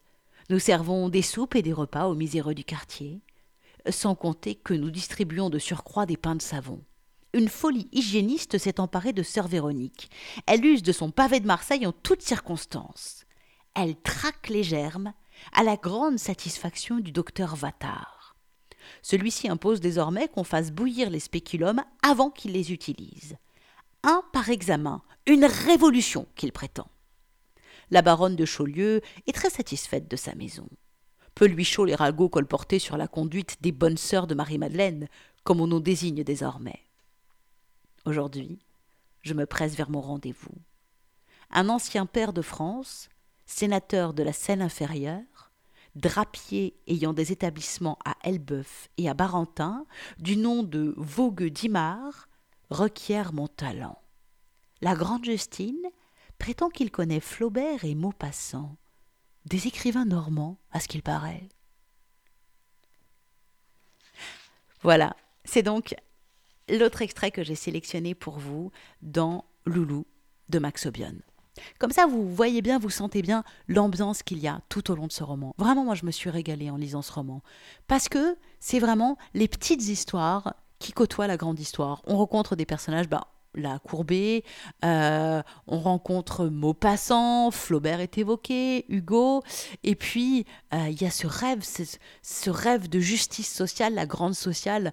Nous 0.50 0.58
servons 0.58 1.08
des 1.08 1.22
soupes 1.22 1.54
et 1.54 1.62
des 1.62 1.72
repas 1.72 2.06
aux 2.06 2.14
miséreux 2.14 2.54
du 2.54 2.64
quartier, 2.64 3.20
sans 3.88 4.14
compter 4.14 4.54
que 4.54 4.74
nous 4.74 4.90
distribuons 4.90 5.48
de 5.48 5.58
surcroît 5.58 6.04
des 6.04 6.18
pains 6.18 6.37
de 6.37 6.42
savon. 6.42 6.82
Une 7.32 7.48
folie 7.48 7.88
hygiéniste 7.92 8.58
s'est 8.58 8.80
emparée 8.80 9.12
de 9.12 9.22
sœur 9.22 9.48
Véronique. 9.48 10.11
Elle 10.46 10.64
use 10.64 10.82
de 10.82 10.92
son 10.92 11.11
pavé 11.11 11.40
de 11.40 11.46
Marseille 11.46 11.87
en 11.87 11.92
toutes 11.92 12.22
circonstances. 12.22 13.24
Elle 13.74 13.96
traque 13.96 14.48
les 14.48 14.62
germes, 14.62 15.12
à 15.52 15.62
la 15.62 15.76
grande 15.76 16.18
satisfaction 16.18 16.98
du 16.98 17.12
docteur 17.12 17.54
Vattard. 17.54 18.37
Celui-ci 19.02 19.48
impose 19.48 19.80
désormais 19.80 20.28
qu'on 20.28 20.44
fasse 20.44 20.72
bouillir 20.72 21.11
les 21.11 21.20
spéculums 21.20 21.84
avant 22.02 22.30
qu'il 22.30 22.52
les 22.52 22.72
utilise 22.72 23.37
un 24.02 24.22
par 24.32 24.48
examen, 24.48 25.02
une 25.26 25.44
révolution 25.44 26.26
qu'il 26.37 26.52
prétend. 26.52 26.88
La 27.90 28.02
baronne 28.02 28.37
de 28.37 28.44
Chaulieu 28.44 29.00
est 29.26 29.32
très 29.32 29.50
satisfaite 29.50 30.08
de 30.08 30.16
sa 30.16 30.34
maison. 30.34 30.68
Peu 31.34 31.46
lui 31.46 31.64
chaud 31.64 31.84
les 31.84 31.94
ragots 31.94 32.28
colportés 32.28 32.78
sur 32.78 32.96
la 32.96 33.08
conduite 33.08 33.56
des 33.61 33.72
bonnes 33.72 33.96
sœurs 33.96 34.26
de 34.26 34.34
Marie-Madeleine, 34.34 35.08
comme 35.44 35.61
on 35.61 35.66
nous 35.66 35.80
désigne 35.80 36.24
désormais. 36.24 36.84
Aujourd'hui, 38.04 38.58
je 39.22 39.34
me 39.34 39.46
presse 39.46 39.74
vers 39.74 39.90
mon 39.90 40.00
rendez-vous. 40.00 40.54
Un 41.50 41.68
ancien 41.68 42.06
père 42.06 42.32
de 42.32 42.42
France, 42.42 43.08
sénateur 43.46 44.12
de 44.12 44.22
la 44.22 44.32
Seine 44.32 44.62
inférieure, 44.62 45.50
drapier 45.94 46.76
ayant 46.87 47.12
des 47.12 47.32
établissements 47.32 47.98
à 48.04 48.16
Elbeuf 48.22 48.88
et 48.98 49.08
à 49.08 49.14
Barentin, 49.14 49.87
du 50.18 50.37
nom 50.37 50.62
de 50.62 50.94
Vogue 50.96 51.44
d'Imard, 51.44 52.27
requiert 52.70 53.33
mon 53.33 53.48
talent. 53.48 54.00
La 54.81 54.94
grande 54.94 55.24
Justine 55.24 55.87
prétend 56.38 56.68
qu'il 56.68 56.90
connaît 56.90 57.20
Flaubert 57.20 57.85
et 57.85 57.94
Maupassant, 57.94 58.76
des 59.44 59.66
écrivains 59.66 60.04
normands, 60.04 60.59
à 60.70 60.81
ce 60.81 60.88
qu'il 60.88 61.02
paraît. 61.02 61.48
Voilà, 64.83 65.16
c'est 65.44 65.62
donc 65.62 65.96
l'autre 66.68 67.02
extrait 67.02 67.31
que 67.31 67.42
j'ai 67.42 67.57
sélectionné 67.57 68.14
pour 68.14 68.38
vous 68.38 68.70
dans 69.02 69.44
Loulou 69.64 70.07
de 70.48 70.59
Max 70.59 70.87
Obion. 70.87 71.14
Comme 71.81 71.90
ça, 71.90 72.07
vous 72.07 72.33
voyez 72.33 72.62
bien, 72.62 72.78
vous 72.78 72.90
sentez 72.90 73.20
bien 73.20 73.42
l'ambiance 73.66 74.22
qu'il 74.22 74.38
y 74.38 74.46
a 74.46 74.61
tout 74.68 74.92
au 74.92 74.94
long 74.94 75.09
de 75.09 75.12
ce 75.12 75.24
roman. 75.24 75.54
Vraiment, 75.59 75.85
moi, 75.85 75.96
je 75.96 76.07
me 76.07 76.12
suis 76.12 76.31
régalée 76.31 76.70
en 76.70 76.76
lisant 76.76 77.02
ce 77.02 77.12
roman. 77.12 77.42
Parce 77.88 78.09
que 78.09 78.37
c'est 78.61 78.78
vraiment 78.78 79.18
les 79.35 79.48
petites 79.48 79.88
histoires 79.88 80.54
qui 80.78 80.92
côtoient 80.92 81.26
la 81.26 81.36
grande 81.36 81.58
histoire. 81.58 82.02
On 82.06 82.16
rencontre 82.16 82.56
des 82.56 82.66
personnages, 82.66 83.08
bah, 83.08 83.28
la 83.54 83.78
Courbet, 83.78 84.44
euh, 84.84 85.42
on 85.66 85.78
rencontre 85.78 86.46
Maupassant, 86.46 87.50
Flaubert 87.50 88.00
est 88.00 88.18
évoqué, 88.18 88.84
Hugo, 88.88 89.42
et 89.82 89.94
puis 89.94 90.46
euh, 90.72 90.88
il 90.88 91.00
y 91.00 91.06
a 91.06 91.10
ce 91.10 91.26
rêve, 91.26 91.62
ce, 91.62 92.50
rêve 92.50 92.88
de 92.88 93.00
justice 93.00 93.52
sociale, 93.52 93.94
la 93.94 94.06
grande 94.06 94.34
sociale. 94.34 94.92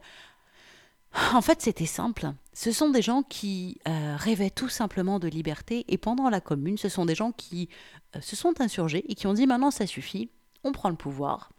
En 1.33 1.41
fait, 1.41 1.61
c'était 1.61 1.85
simple. 1.85 2.33
Ce 2.53 2.71
sont 2.71 2.89
des 2.89 3.01
gens 3.01 3.23
qui 3.23 3.77
euh, 3.87 4.15
rêvaient 4.17 4.49
tout 4.49 4.69
simplement 4.69 5.19
de 5.19 5.27
liberté, 5.27 5.85
et 5.87 5.97
pendant 5.97 6.29
la 6.29 6.41
Commune, 6.41 6.77
ce 6.77 6.89
sont 6.89 7.05
des 7.05 7.15
gens 7.15 7.31
qui 7.31 7.69
se 8.21 8.35
sont 8.35 8.61
insurgés 8.61 9.03
et 9.09 9.15
qui 9.15 9.27
ont 9.27 9.33
dit 9.33 9.45
maintenant 9.45 9.71
ça 9.71 9.85
suffit, 9.87 10.29
on 10.63 10.71
prend 10.71 10.89
le 10.89 10.95
pouvoir, 10.95 11.51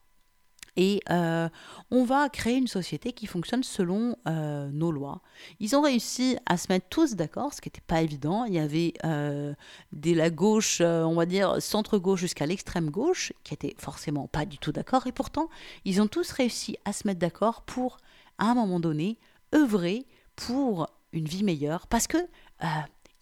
et 0.76 1.00
euh, 1.10 1.48
on 1.90 2.04
va 2.04 2.28
créer 2.28 2.56
une 2.56 2.66
société 2.66 3.12
qui 3.12 3.26
fonctionne 3.26 3.62
selon 3.62 4.16
euh, 4.28 4.68
nos 4.70 4.92
lois. 4.92 5.22
Ils 5.60 5.74
ont 5.74 5.82
réussi 5.82 6.36
à 6.46 6.56
se 6.56 6.66
mettre 6.70 6.86
tous 6.88 7.14
d'accord, 7.14 7.52
ce 7.54 7.60
qui 7.60 7.68
n'était 7.68 7.82
pas 7.86 8.02
évident. 8.02 8.44
Il 8.44 8.54
y 8.54 8.58
avait 8.58 8.94
euh, 9.04 9.54
de 9.92 10.14
la 10.14 10.30
gauche, 10.30 10.80
on 10.80 11.14
va 11.14 11.26
dire 11.26 11.60
centre-gauche 11.60 12.20
jusqu'à 12.20 12.46
l'extrême 12.46 12.90
gauche, 12.90 13.32
qui 13.44 13.54
n'étaient 13.54 13.74
forcément 13.78 14.28
pas 14.28 14.44
du 14.44 14.58
tout 14.58 14.72
d'accord. 14.72 15.06
Et 15.06 15.12
pourtant, 15.12 15.48
ils 15.84 16.00
ont 16.00 16.08
tous 16.08 16.30
réussi 16.32 16.76
à 16.84 16.92
se 16.92 17.06
mettre 17.06 17.20
d'accord 17.20 17.62
pour, 17.62 17.98
à 18.38 18.50
un 18.50 18.54
moment 18.54 18.80
donné, 18.80 19.18
œuvrer 19.54 20.06
pour 20.34 20.88
une 21.12 21.26
vie 21.26 21.44
meilleure. 21.44 21.86
Parce 21.86 22.06
que 22.06 22.18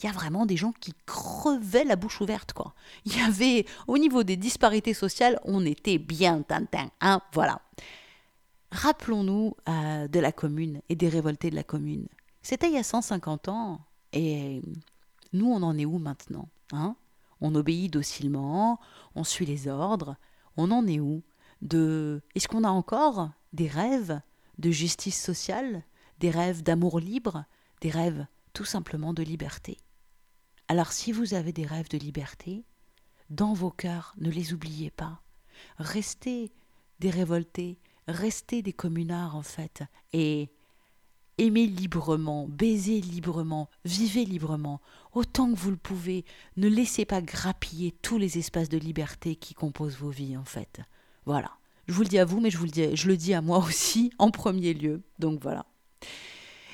il 0.01 0.07
y 0.07 0.09
a 0.09 0.13
vraiment 0.13 0.47
des 0.47 0.57
gens 0.57 0.73
qui 0.73 0.93
crevaient 1.07 1.85
la 1.85 1.97
bouche 1.97 2.21
ouverte, 2.21 2.53
quoi. 2.53 2.75
Il 3.05 3.17
y 3.17 3.21
avait, 3.21 3.67
au 3.87 3.99
niveau 3.99 4.23
des 4.23 4.37
disparités 4.37 4.95
sociales, 4.95 5.39
on 5.45 5.65
était 5.65 5.99
bien 5.99 6.43
tintin, 6.43 6.91
hein, 7.01 7.21
voilà. 7.33 7.61
Rappelons-nous 8.73 9.55
euh, 9.69 10.09
de 10.09 10.21
la 10.21 10.33
commune 10.33 10.81
et 10.89 10.97
des 10.97 11.09
révoltés 11.09 11.51
de 11.51 11.55
la 11.55 11.63
commune. 11.63 12.09
C'était 12.43 12.69
il 12.69 12.75
y 12.75 12.79
a 12.79 12.83
150 12.83 13.49
ans, 13.49 13.81
et 14.13 14.63
nous, 15.33 15.47
on 15.47 15.63
en 15.63 15.79
est 15.79 15.85
où 15.85 15.99
maintenant 15.99 16.49
hein? 16.73 16.97
On 17.41 17.55
obéit 17.55 17.93
docilement, 17.93 18.81
on 19.15 19.25
suit 19.25 19.47
les 19.47 19.69
ordres, 19.69 20.17
on 20.57 20.71
en 20.71 20.87
est 20.87 21.01
où? 21.01 21.23
De... 21.63 22.23
Est-ce 22.35 22.49
qu'on 22.49 22.65
a 22.65 22.71
encore 22.71 23.31
des 23.53 23.69
rêves 23.69 24.21
de 24.59 24.71
justice 24.71 25.21
sociale, 25.23 25.83
des 26.21 26.31
rêves 26.31 26.63
d'amour 26.63 27.01
libre, 27.01 27.45
des 27.81 27.91
rêves 27.91 28.27
tout 28.53 28.65
simplement 28.65 29.13
de 29.13 29.23
liberté? 29.23 29.79
Alors 30.69 30.93
si 30.93 31.13
vous 31.13 31.35
avez 31.35 31.53
des 31.53 31.67
rêves 31.67 31.89
de 31.89 31.99
liberté, 31.99 32.65
dans 33.31 33.53
vos 33.53 33.71
cœurs, 33.71 34.15
ne 34.19 34.31
les 34.31 34.53
oubliez 34.53 34.91
pas. 34.91 35.23
Restez 35.79 36.53
des 37.01 37.11
révoltés, 37.11 37.79
restez 38.09 38.63
des 38.63 38.73
communards 38.73 39.37
en 39.37 39.43
fait, 39.43 39.83
et 40.13 40.51
aimez 41.39 41.67
librement, 41.67 42.47
baisez 42.49 43.01
librement, 43.01 43.69
vivez 43.85 44.25
librement, 44.25 44.81
autant 45.13 45.53
que 45.53 45.59
vous 45.59 45.71
le 45.71 45.77
pouvez. 45.77 46.25
Ne 46.57 46.69
laissez 46.69 47.05
pas 47.05 47.21
grappiller 47.21 47.93
tous 48.03 48.19
les 48.19 48.39
espaces 48.39 48.69
de 48.69 48.79
liberté 48.79 49.37
qui 49.37 49.55
composent 49.55 49.99
vos 49.99 50.11
vies 50.11 50.37
en 50.37 50.45
fait. 50.45 50.81
Voilà. 51.27 51.51
Je 51.87 51.93
vous 51.93 52.03
le 52.03 52.09
dis 52.09 52.19
à 52.19 52.25
vous, 52.25 52.41
mais 52.41 52.51
je 52.51 52.57
vous 52.57 52.65
le 52.65 52.71
dis, 52.71 52.97
je 52.97 53.09
le 53.09 53.17
dis 53.17 53.35
à 53.35 53.43
moi 53.43 53.59
aussi 53.67 54.13
en 54.19 54.31
premier 54.31 54.75
lieu. 54.75 55.03
Donc 55.19 55.41
voilà. 55.43 55.67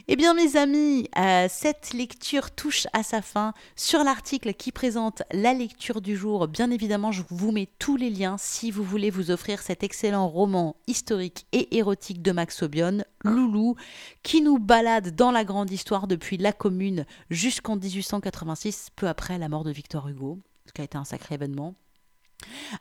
Eh 0.09 0.17
bien 0.17 0.35
mes 0.35 0.57
amis, 0.57 1.09
euh, 1.19 1.47
cette 1.49 1.93
lecture 1.93 2.51
touche 2.51 2.87
à 2.93 3.03
sa 3.03 3.23
fin. 3.23 3.53
Sur 3.77 4.03
l'article 4.03 4.55
qui 4.55 4.73
présente 4.73 5.23
la 5.33 5.53
lecture 5.53 6.01
du 6.01 6.17
jour, 6.17 6.49
bien 6.49 6.71
évidemment, 6.71 7.13
je 7.13 7.23
vous 7.29 7.53
mets 7.53 7.69
tous 7.79 7.97
les 7.97 8.11
liens 8.11 8.37
si 8.39 8.71
vous 8.71 8.83
voulez 8.83 9.11
vous 9.11 9.31
offrir 9.31 9.61
cet 9.61 9.83
excellent 9.83 10.29
roman 10.29 10.77
historique 10.87 11.47
et 11.53 11.77
érotique 11.77 12.23
de 12.23 12.33
Max 12.33 12.63
Obion, 12.63 13.05
Loulou, 13.25 13.77
qui 14.23 14.41
nous 14.41 14.59
balade 14.59 15.15
dans 15.15 15.31
la 15.31 15.45
grande 15.45 15.71
histoire 15.71 16.07
depuis 16.07 16.39
la 16.39 16.53
Commune 16.53 17.05
jusqu'en 17.29 17.77
1886, 17.77 18.89
peu 18.97 19.07
après 19.09 19.39
la 19.39 19.49
mort 19.49 19.65
de 19.65 19.71
Victor 19.71 20.09
Hugo, 20.09 20.39
ce 20.67 20.73
qui 20.73 20.81
a 20.81 20.85
été 20.85 20.97
un 20.97 21.05
sacré 21.05 21.35
événement. 21.35 21.75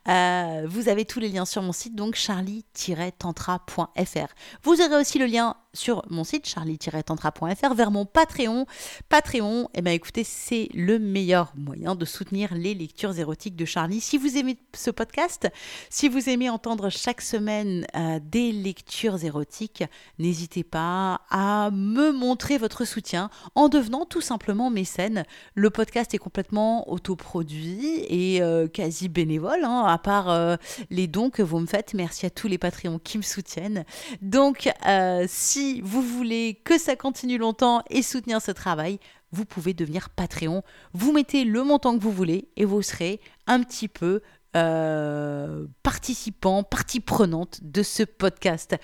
Euh, 0.08 0.66
vous 0.68 0.90
avez 0.90 1.06
tous 1.06 1.20
les 1.20 1.30
liens 1.30 1.46
sur 1.46 1.62
mon 1.62 1.72
site, 1.72 1.96
donc 1.96 2.16
charlie-tantra.fr. 2.16 4.34
Vous 4.64 4.82
aurez 4.82 4.96
aussi 4.96 5.20
le 5.20 5.26
lien 5.26 5.56
sur 5.74 6.04
mon 6.10 6.24
site 6.24 6.48
charlie-tantra.fr 6.48 7.74
vers 7.74 7.92
mon 7.92 8.06
Patreon. 8.06 8.66
Patreon, 9.08 9.70
eh 9.74 9.82
ben 9.82 9.92
écoutez, 9.92 10.24
c'est 10.24 10.70
le 10.74 11.00
meilleur 11.00 11.54
moyen 11.56 11.96
de 11.96 12.06
soutenir 12.06 12.54
les 12.56 12.74
lectures 12.74 13.18
érotiques 13.18 13.56
de 13.56 13.66
Charlie. 13.66 14.02
Si 14.02 14.18
vous 14.18 14.38
aimez 14.38 14.58
ce 14.76 14.92
podcast, 14.92 15.48
si 15.90 16.10
vous 16.10 16.30
aimez 16.30 16.50
entendre 16.50 16.90
chaque 16.90 17.22
semaine 17.22 17.86
euh, 17.96 18.20
des 18.22 18.52
lectures 18.52 19.24
érotiques, 19.24 19.84
n'hésitez 20.18 20.64
pas 20.64 21.22
à 21.30 21.70
me 21.72 22.12
montrer 22.12 22.58
votre 22.58 22.86
soutien 22.86 23.30
en 23.56 23.70
devenant 23.70 24.06
tout 24.06 24.22
simplement 24.22 24.70
mécène. 24.70 25.24
Le 25.54 25.70
podcast 25.70 26.14
est 26.14 26.20
complètement 26.20 26.92
autoproduit 26.92 28.06
et 28.10 28.42
euh, 28.42 28.68
quasi 28.68 29.10
bénévole, 29.10 29.49
hein, 29.64 29.86
à 29.86 29.98
part 29.98 30.30
euh, 30.30 30.56
les 30.90 31.08
dons 31.08 31.30
que 31.30 31.42
vous 31.42 31.60
me 31.60 31.68
faites. 31.68 31.94
Merci 31.94 32.26
à 32.26 32.30
tous 32.30 32.48
les 32.48 32.58
Patreons 32.58 33.00
qui 33.00 33.18
me 33.18 33.24
soutiennent. 33.24 33.84
Donc, 34.22 34.70
si 35.28 35.50
si 35.60 35.82
vous 35.82 36.02
voulez 36.02 36.62
que 36.64 36.78
ça 36.78 36.96
continue 36.96 37.38
longtemps 37.38 37.84
et 37.90 38.02
soutenir 38.02 38.42
ce 38.42 38.52
travail, 38.52 39.00
vous 39.32 39.44
pouvez 39.44 39.74
devenir 39.74 40.10
Patreon. 40.10 40.64
Vous 40.94 41.12
mettez 41.12 41.44
le 41.44 41.64
montant 41.64 41.98
que 41.98 42.04
vous 42.04 42.14
voulez 42.14 42.48
et 42.56 42.66
vous 42.66 42.82
serez 42.82 43.20
un 43.46 43.62
petit 43.64 43.88
peu 43.90 44.22
euh, 44.56 45.68
participant, 45.84 46.64
partie 46.64 47.00
prenante 47.00 47.60
de 47.62 47.84
ce 47.84 48.04
podcast. 48.04 48.78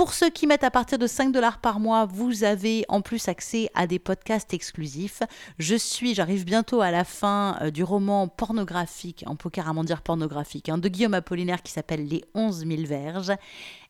Pour 0.00 0.14
ceux 0.14 0.30
qui 0.30 0.46
mettent 0.46 0.64
à 0.64 0.70
partir 0.70 0.96
de 0.96 1.06
5 1.06 1.30
dollars 1.30 1.58
par 1.58 1.78
mois, 1.78 2.06
vous 2.06 2.42
avez 2.42 2.86
en 2.88 3.02
plus 3.02 3.28
accès 3.28 3.68
à 3.74 3.86
des 3.86 3.98
podcasts 3.98 4.54
exclusifs. 4.54 5.22
Je 5.58 5.74
suis, 5.74 6.14
j'arrive 6.14 6.46
bientôt 6.46 6.80
à 6.80 6.90
la 6.90 7.04
fin 7.04 7.58
euh, 7.60 7.70
du 7.70 7.84
roman 7.84 8.26
pornographique, 8.26 9.24
on 9.26 9.36
peut 9.36 9.50
carrément 9.50 9.84
dire 9.84 10.00
pornographique, 10.00 10.70
hein, 10.70 10.78
de 10.78 10.88
Guillaume 10.88 11.12
Apollinaire 11.12 11.62
qui 11.62 11.70
s'appelle 11.70 12.06
Les 12.06 12.24
11 12.32 12.66
000 12.66 12.84
verges. 12.84 13.34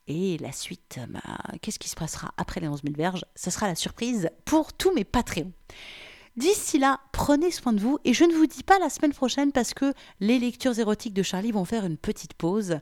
Et 0.09 0.37
la 0.39 0.51
suite, 0.51 0.99
bah, 1.11 1.21
qu'est-ce 1.63 1.79
qui 1.79 1.89
se 1.89 1.95
passera 1.95 2.35
après 2.37 2.59
les 2.59 2.67
11 2.67 2.81
000 2.83 2.97
verges? 2.97 3.25
Ce 3.37 3.53
sera 3.53 3.69
la 3.69 3.77
surprise 3.77 4.31
pour 4.45 4.73
tous 4.73 4.93
mes 4.93 5.05
Patreons. 5.05 5.53
D'ici 6.37 6.79
là, 6.81 6.99
prenez 7.13 7.53
soin 7.53 7.73
de 7.73 7.81
vous 7.81 7.99
et 8.05 8.15
je 8.15 8.25
ne 8.25 8.35
vous 8.35 8.47
dis 8.47 8.63
pas 8.65 8.79
la 8.81 8.89
semaine 8.89 9.13
prochaine 9.13 9.53
parce 9.53 9.75
que 9.75 9.93
les 10.19 10.41
lectures 10.41 10.79
érotiques 10.79 11.15
de 11.15 11.23
Charlie 11.23 11.53
vont 11.53 11.65
faire 11.65 11.85
une 11.85 11.97
petite 11.97 12.35
pause. 12.35 12.81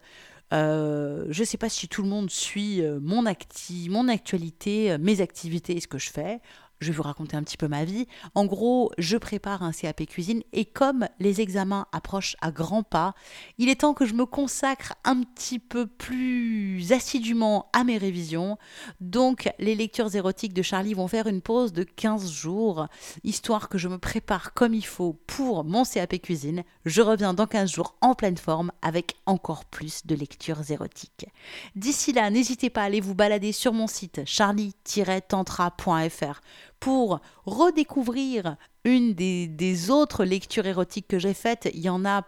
Euh, 0.52 1.26
je 1.28 1.40
ne 1.40 1.44
sais 1.44 1.58
pas 1.58 1.68
si 1.68 1.88
tout 1.88 2.02
le 2.02 2.08
monde 2.08 2.30
suit 2.30 2.82
euh, 2.82 2.98
mon, 3.02 3.26
acti 3.26 3.88
mon 3.90 4.08
actualité, 4.08 4.92
euh, 4.92 4.98
mes 4.98 5.20
activités 5.20 5.76
et 5.76 5.80
ce 5.80 5.88
que 5.88 5.98
je 5.98 6.10
fais 6.10 6.40
je 6.80 6.88
vais 6.88 6.96
vous 6.96 7.02
raconter 7.02 7.36
un 7.36 7.42
petit 7.42 7.56
peu 7.56 7.68
ma 7.68 7.84
vie. 7.84 8.06
En 8.34 8.46
gros, 8.46 8.90
je 8.98 9.16
prépare 9.16 9.62
un 9.62 9.72
CAP 9.72 10.06
cuisine 10.06 10.42
et 10.52 10.64
comme 10.64 11.08
les 11.18 11.40
examens 11.40 11.86
approchent 11.92 12.36
à 12.40 12.50
grands 12.50 12.82
pas, 12.82 13.14
il 13.58 13.68
est 13.68 13.80
temps 13.80 13.94
que 13.94 14.06
je 14.06 14.14
me 14.14 14.26
consacre 14.26 14.94
un 15.04 15.22
petit 15.22 15.58
peu 15.58 15.86
plus 15.86 16.92
assidûment 16.92 17.68
à 17.72 17.84
mes 17.84 17.98
révisions. 17.98 18.58
Donc, 19.00 19.50
les 19.58 19.74
lectures 19.74 20.14
érotiques 20.14 20.54
de 20.54 20.62
Charlie 20.62 20.94
vont 20.94 21.08
faire 21.08 21.26
une 21.26 21.42
pause 21.42 21.72
de 21.72 21.82
15 21.82 22.30
jours, 22.30 22.86
histoire 23.24 23.68
que 23.68 23.78
je 23.78 23.88
me 23.88 23.98
prépare 23.98 24.54
comme 24.54 24.74
il 24.74 24.86
faut 24.86 25.14
pour 25.26 25.64
mon 25.64 25.84
CAP 25.84 26.20
cuisine. 26.20 26.62
Je 26.84 27.02
reviens 27.02 27.34
dans 27.34 27.46
15 27.46 27.72
jours 27.72 27.96
en 28.00 28.14
pleine 28.14 28.36
forme 28.36 28.70
avec 28.82 29.16
encore 29.26 29.64
plus 29.64 30.06
de 30.06 30.14
lectures 30.14 30.70
érotiques. 30.70 31.26
D'ici 31.74 32.12
là, 32.12 32.30
n'hésitez 32.30 32.70
pas 32.70 32.82
à 32.82 32.84
aller 32.84 33.00
vous 33.00 33.14
balader 33.14 33.52
sur 33.52 33.72
mon 33.72 33.86
site 33.86 34.22
charlie-tantra.fr 34.24 36.40
pour 36.80 37.20
redécouvrir 37.44 38.56
une 38.84 39.14
des, 39.14 39.90
autres 39.90 40.24
lectures 40.24 40.66
érotiques 40.66 41.08
que 41.08 41.18
j'ai 41.18 41.34
faites. 41.34 41.68
Il 41.74 41.80
y 41.80 41.88
en 41.88 42.04
a 42.04 42.22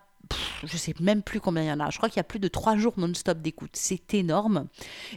je 0.62 0.76
sais 0.76 0.94
même 1.00 1.22
plus 1.22 1.40
combien 1.40 1.62
il 1.62 1.68
y 1.68 1.72
en 1.72 1.80
a. 1.80 1.90
Je 1.90 1.96
crois 1.96 2.08
qu'il 2.08 2.18
y 2.18 2.20
a 2.20 2.24
plus 2.24 2.38
de 2.38 2.46
trois 2.46 2.76
jours 2.76 2.92
non-stop 2.98 3.38
d'écoute. 3.38 3.70
C'est 3.72 4.14
énorme. 4.14 4.66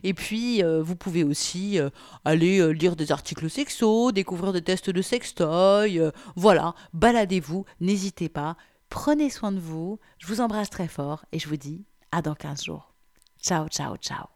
Et 0.02 0.14
puis, 0.14 0.64
euh, 0.64 0.82
vous 0.82 0.96
pouvez 0.96 1.24
aussi 1.24 1.80
euh, 1.80 1.90
aller 2.26 2.60
euh, 2.60 2.70
lire 2.70 2.96
des 2.96 3.12
articles 3.12 3.50
sexo, 3.50 4.12
découvrir 4.12 4.54
des 4.54 4.62
tests 4.62 4.90
de 4.90 5.02
sextoy. 5.02 6.02
voilà, 6.36 6.74
baladez-vous, 6.94 7.66
n'hésitez 7.80 8.30
pas. 8.30 8.56
Prenez 8.90 9.30
soin 9.30 9.52
de 9.52 9.60
vous. 9.60 10.00
Je 10.18 10.28
vous 10.28 10.42
embrasse 10.42 10.70
très 10.70 10.88
fort 10.88 11.26
et 11.32 11.40
je 11.40 11.50
vous 11.50 11.58
dis 11.58 11.86
à 12.12 12.22
dans 12.22 12.36
15 12.36 12.64
jours. 12.64 12.94
Ciao, 13.42 13.68
ciao, 13.68 13.98
ciao. 13.98 14.33